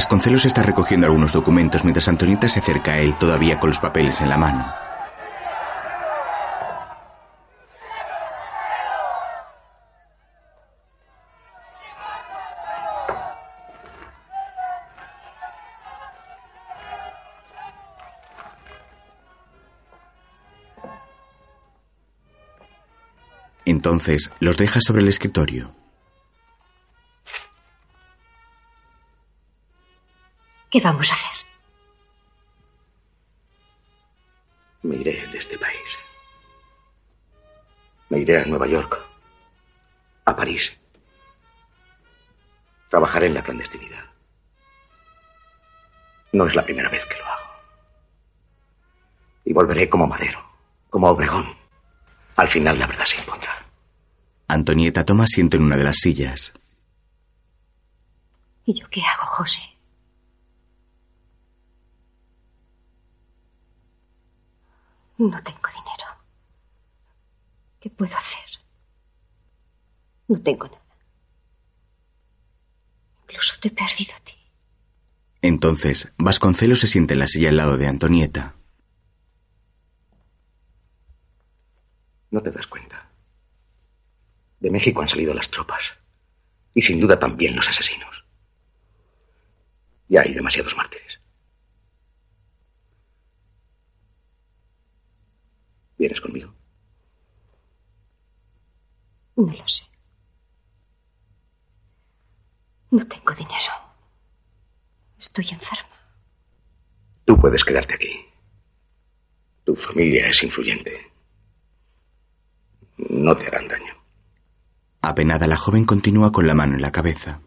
[0.00, 4.18] Vasconcelos está recogiendo algunos documentos mientras Antonieta se acerca a él todavía con los papeles
[4.22, 4.64] en la mano.
[23.66, 25.79] Entonces los deja sobre el escritorio.
[30.70, 31.46] ¿Qué vamos a hacer?
[34.82, 35.98] Me iré de este país.
[38.08, 38.98] Me iré a Nueva York,
[40.24, 40.76] a París.
[42.88, 44.04] Trabajaré en la clandestinidad.
[46.32, 47.50] No es la primera vez que lo hago.
[49.44, 50.40] Y volveré como Madero,
[50.88, 51.56] como Obregón.
[52.36, 53.66] Al final la verdad se impondrá.
[54.48, 56.52] Antonieta toma asiento en una de las sillas.
[58.64, 59.60] ¿Y yo qué hago, José?
[65.20, 66.08] No tengo dinero.
[67.78, 68.58] ¿Qué puedo hacer?
[70.28, 70.80] No tengo nada.
[73.28, 74.32] Incluso te he perdido a ti.
[75.42, 78.54] Entonces, Vasconcelos se sienta en la silla al lado de Antonieta.
[82.30, 83.10] No te das cuenta.
[84.58, 85.82] De México han salido las tropas.
[86.72, 88.24] Y sin duda también los asesinos.
[90.08, 91.09] Ya hay demasiados mártires.
[96.00, 96.50] ¿Vienes conmigo?
[99.36, 99.82] No lo sé.
[102.90, 103.72] No tengo dinero.
[105.18, 106.00] Estoy enferma.
[107.26, 108.26] Tú puedes quedarte aquí.
[109.64, 111.12] Tu familia es influyente.
[112.96, 113.92] No te harán daño.
[115.02, 117.42] Apenada, la joven continúa con la mano en la cabeza.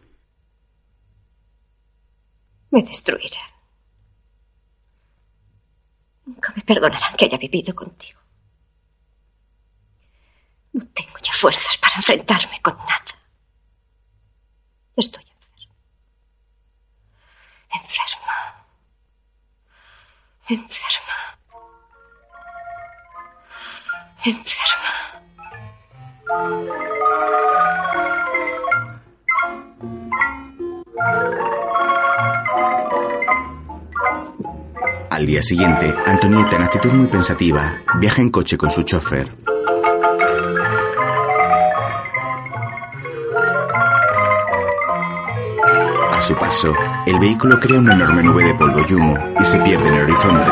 [2.69, 3.49] Me destruirán.
[6.27, 8.22] Nunca me perdonarán que haya vivido contigo.
[10.73, 13.03] No tengo ya fuerzas para enfrentarme con nada.
[14.95, 15.23] Estoy
[17.73, 18.37] enferma.
[20.49, 21.17] Enferma.
[24.25, 24.93] Enferma.
[35.09, 39.42] Al día siguiente, Antonieta, en actitud muy pensativa, viaja en coche con su chofer.
[46.23, 46.73] Su paso,
[47.05, 50.03] el vehículo crea una enorme nube de polvo y humo y se pierde en el
[50.03, 50.51] horizonte.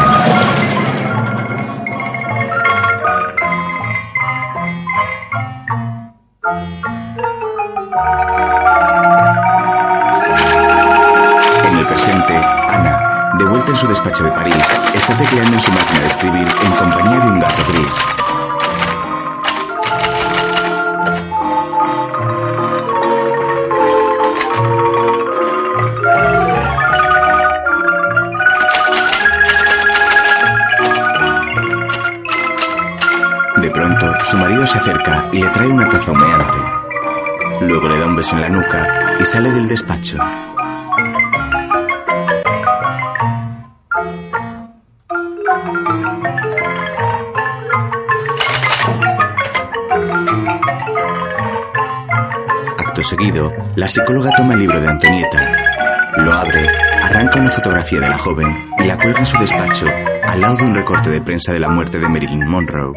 [53.75, 55.71] La psicóloga toma el libro de Antonieta,
[56.17, 56.67] lo abre,
[57.01, 59.85] arranca una fotografía de la joven y la cuelga en su despacho,
[60.23, 62.93] al lado de un recorte de prensa de la muerte de Marilyn Monroe.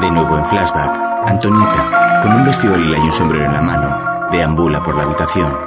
[0.00, 0.92] De nuevo en flashback,
[1.26, 5.65] Antonieta, con un vestido lila y un sombrero en la mano, deambula por la habitación.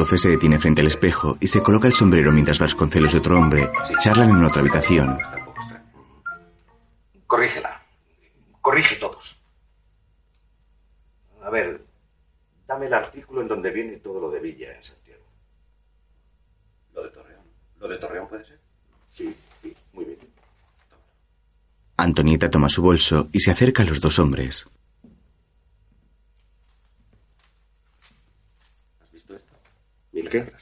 [0.00, 3.38] Entonces se detiene frente al espejo y se coloca el sombrero mientras Vasconcelos y otro
[3.38, 5.18] hombre charlan en otra habitación.
[7.26, 7.82] Corrígela.
[8.62, 9.38] Corrige todos.
[11.42, 11.84] A ver,
[12.66, 15.24] dame el artículo en donde viene todo lo de Villa en Santiago.
[16.94, 17.44] ¿Lo de Torreón?
[17.78, 18.58] ¿Lo de Torreón puede ser?
[19.06, 20.18] Sí, sí, muy bien.
[21.98, 24.64] Antonieta toma su bolso y se acerca a los dos hombres.
[29.02, 29.52] ¿Has visto esto?
[30.32, 30.52] ¿Mil qué?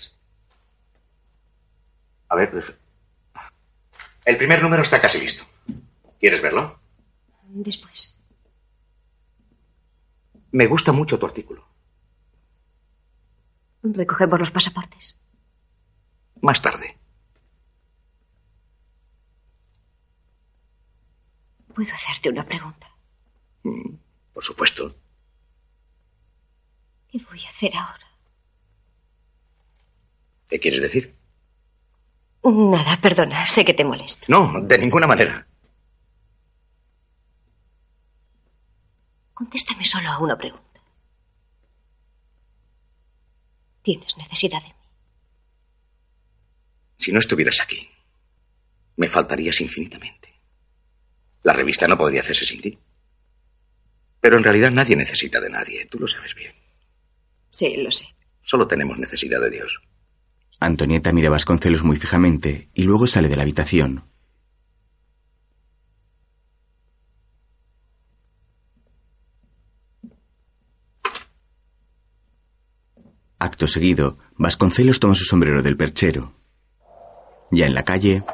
[2.31, 2.75] A ver, deja-
[4.25, 5.45] el primer número está casi listo.
[6.21, 6.79] ¿Quieres verlo?
[7.45, 8.19] Después.
[10.53, 11.67] Me gusta mucho tu artículo.
[13.83, 15.17] Recogemos los pasaportes.
[16.41, 16.97] Más tarde.
[21.75, 22.91] ¿Puedo hacerte una pregunta?
[23.63, 23.95] Mm,
[24.33, 24.95] Por supuesto.
[27.11, 28.08] ¿Qué voy a hacer ahora?
[30.49, 31.15] ¿Qué quieres decir?
[32.45, 34.27] Nada, perdona, sé que te molesto.
[34.29, 35.47] No, de ninguna manera.
[39.35, 40.81] Contéstame solo a una pregunta.
[43.83, 44.75] ¿Tienes necesidad de mí?
[46.97, 47.89] Si no estuvieras aquí,
[48.97, 50.35] me faltarías infinitamente.
[51.43, 52.79] La revista no podría hacerse sin ti.
[54.21, 56.55] Pero en realidad nadie necesita de nadie, tú lo sabes bien.
[57.51, 58.07] Sí, lo sé.
[58.43, 59.81] Solo tenemos necesidad de Dios.
[60.61, 64.05] Antonieta mira a Vasconcelos muy fijamente y luego sale de la habitación.
[73.39, 76.33] Acto seguido, Vasconcelos toma su sombrero del perchero.
[77.51, 78.25] Ya en la calle,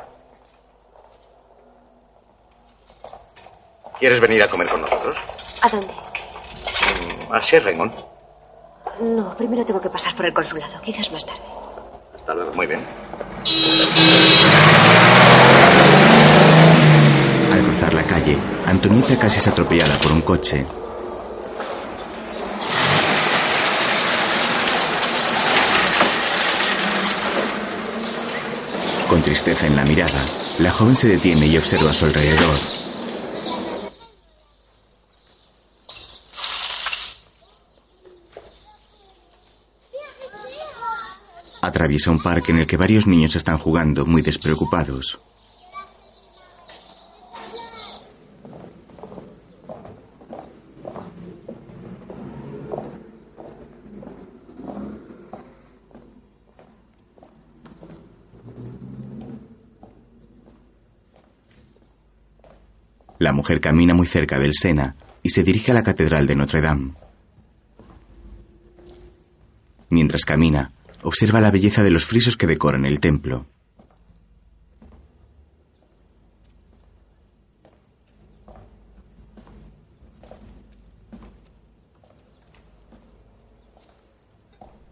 [3.98, 5.16] ¿Quieres venir a comer con nosotros?
[5.62, 5.86] ¿A dónde?
[5.86, 7.92] Mm, A Raymond.
[9.00, 10.80] No, primero tengo que pasar por el consulado.
[10.82, 11.40] Quizás más tarde.
[12.54, 12.80] Muy bien.
[17.52, 20.64] al cruzar la calle, Antonieta casi es atropellada por un coche.
[29.08, 30.20] Con tristeza en la mirada,
[30.60, 32.83] la joven se detiene y observa a su alrededor.
[41.64, 45.18] Atraviesa un parque en el que varios niños están jugando muy despreocupados.
[63.18, 66.60] La mujer camina muy cerca del Sena y se dirige a la catedral de Notre
[66.60, 66.92] Dame.
[69.88, 70.73] Mientras camina,
[71.04, 73.46] observa la belleza de los frisos que decoran el templo.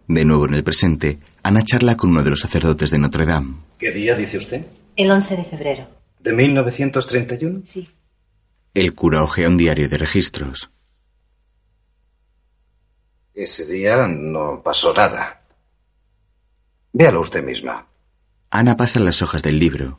[0.07, 3.57] De nuevo en el presente, Ana charla con uno de los sacerdotes de Notre Dame.
[3.79, 4.67] ¿Qué día dice usted?
[4.95, 5.89] El 11 de febrero.
[6.21, 7.63] ¿De 1931?
[7.65, 7.89] Sí.
[8.75, 10.71] El cura ojea un diario de registros.
[13.35, 15.42] Ese día no pasó nada.
[16.93, 17.87] Véalo usted misma.
[18.51, 19.99] Ana pasa las hojas del libro.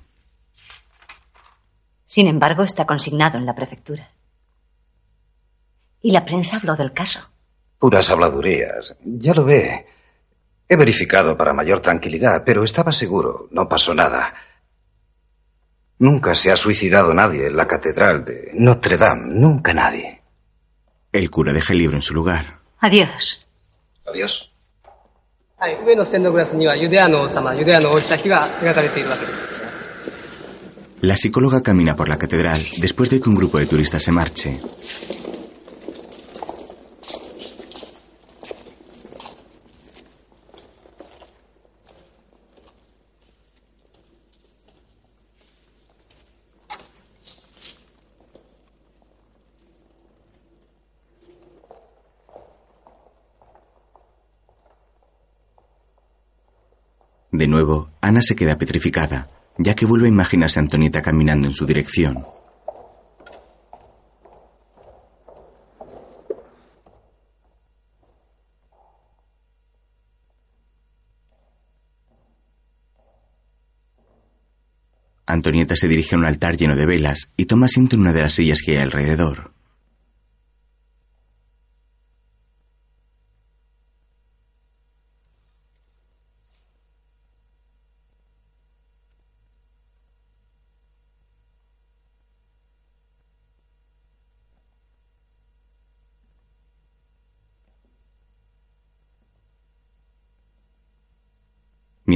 [2.05, 4.11] Sin embargo, está consignado en la prefectura.
[6.01, 7.19] Y la prensa habló del caso.
[7.79, 8.95] Puras habladurías.
[9.03, 9.87] Ya lo ve.
[10.69, 13.47] He verificado para mayor tranquilidad, pero estaba seguro.
[13.51, 14.33] No pasó nada.
[15.97, 19.33] Nunca se ha suicidado nadie en la catedral de Notre Dame.
[19.33, 20.21] Nunca nadie.
[21.11, 22.59] El cura deja el libro en su lugar.
[22.79, 23.47] Adiós.
[24.05, 24.52] Adiós.
[25.62, 29.76] はい、上のステンドグラスにはユデアの王様、ユデアの王子たちが描かれているわけです。
[31.02, 34.56] La psicóloga camina por la catedral después de que un grupo de turistas se marche.
[57.33, 59.27] De nuevo, Ana se queda petrificada,
[59.57, 62.27] ya que vuelve a imaginarse a Antonieta caminando en su dirección.
[75.25, 78.21] Antonieta se dirige a un altar lleno de velas y toma asiento en una de
[78.21, 79.52] las sillas que hay alrededor.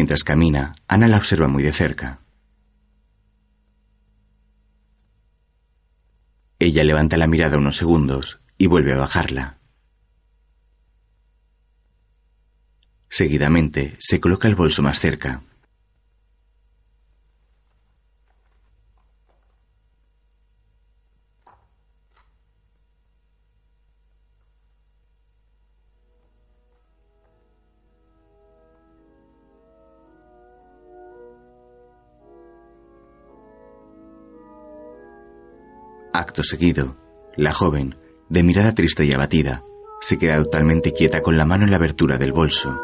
[0.08, 2.22] Mientras camina, Ana la observa muy de cerca.
[6.60, 9.58] Ella levanta la mirada unos segundos y vuelve a bajarla.
[13.10, 15.44] Seguidamente se coloca el bolso más cerca.
[36.48, 36.98] seguido,
[37.36, 37.96] la joven,
[38.30, 39.64] de mirada triste y abatida,
[40.02, 42.80] se queda totalmente quieta con la mano en la abertura del bolso.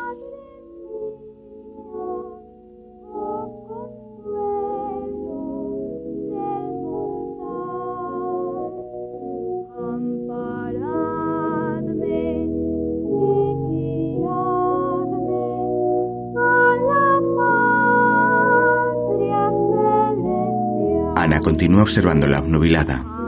[21.16, 23.23] Ana continúa observándola obnubilada.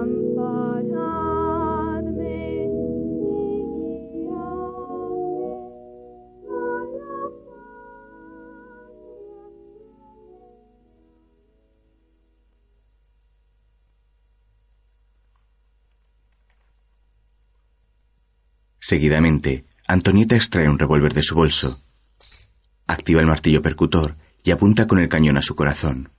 [18.90, 21.82] Seguidamente, Antonieta extrae un revólver de su bolso,
[22.86, 26.12] activa el martillo percutor y apunta con el cañón a su corazón.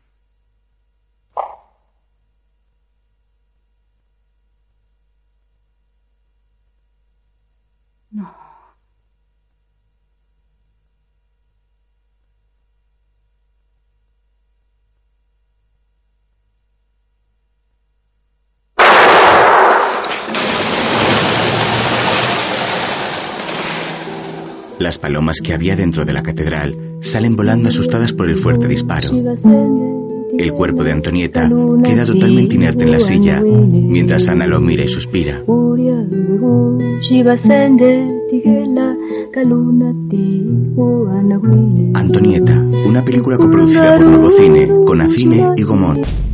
[8.10, 8.46] No.
[24.86, 29.10] Las palomas que había dentro de la catedral salen volando asustadas por el fuerte disparo.
[30.38, 31.50] El cuerpo de Antonieta
[31.82, 35.42] queda totalmente inerte en la silla, mientras Ana lo mira y suspira.
[41.94, 46.25] Antonieta, una película coproducida por Nuevo Cine, con Afine y Gomón.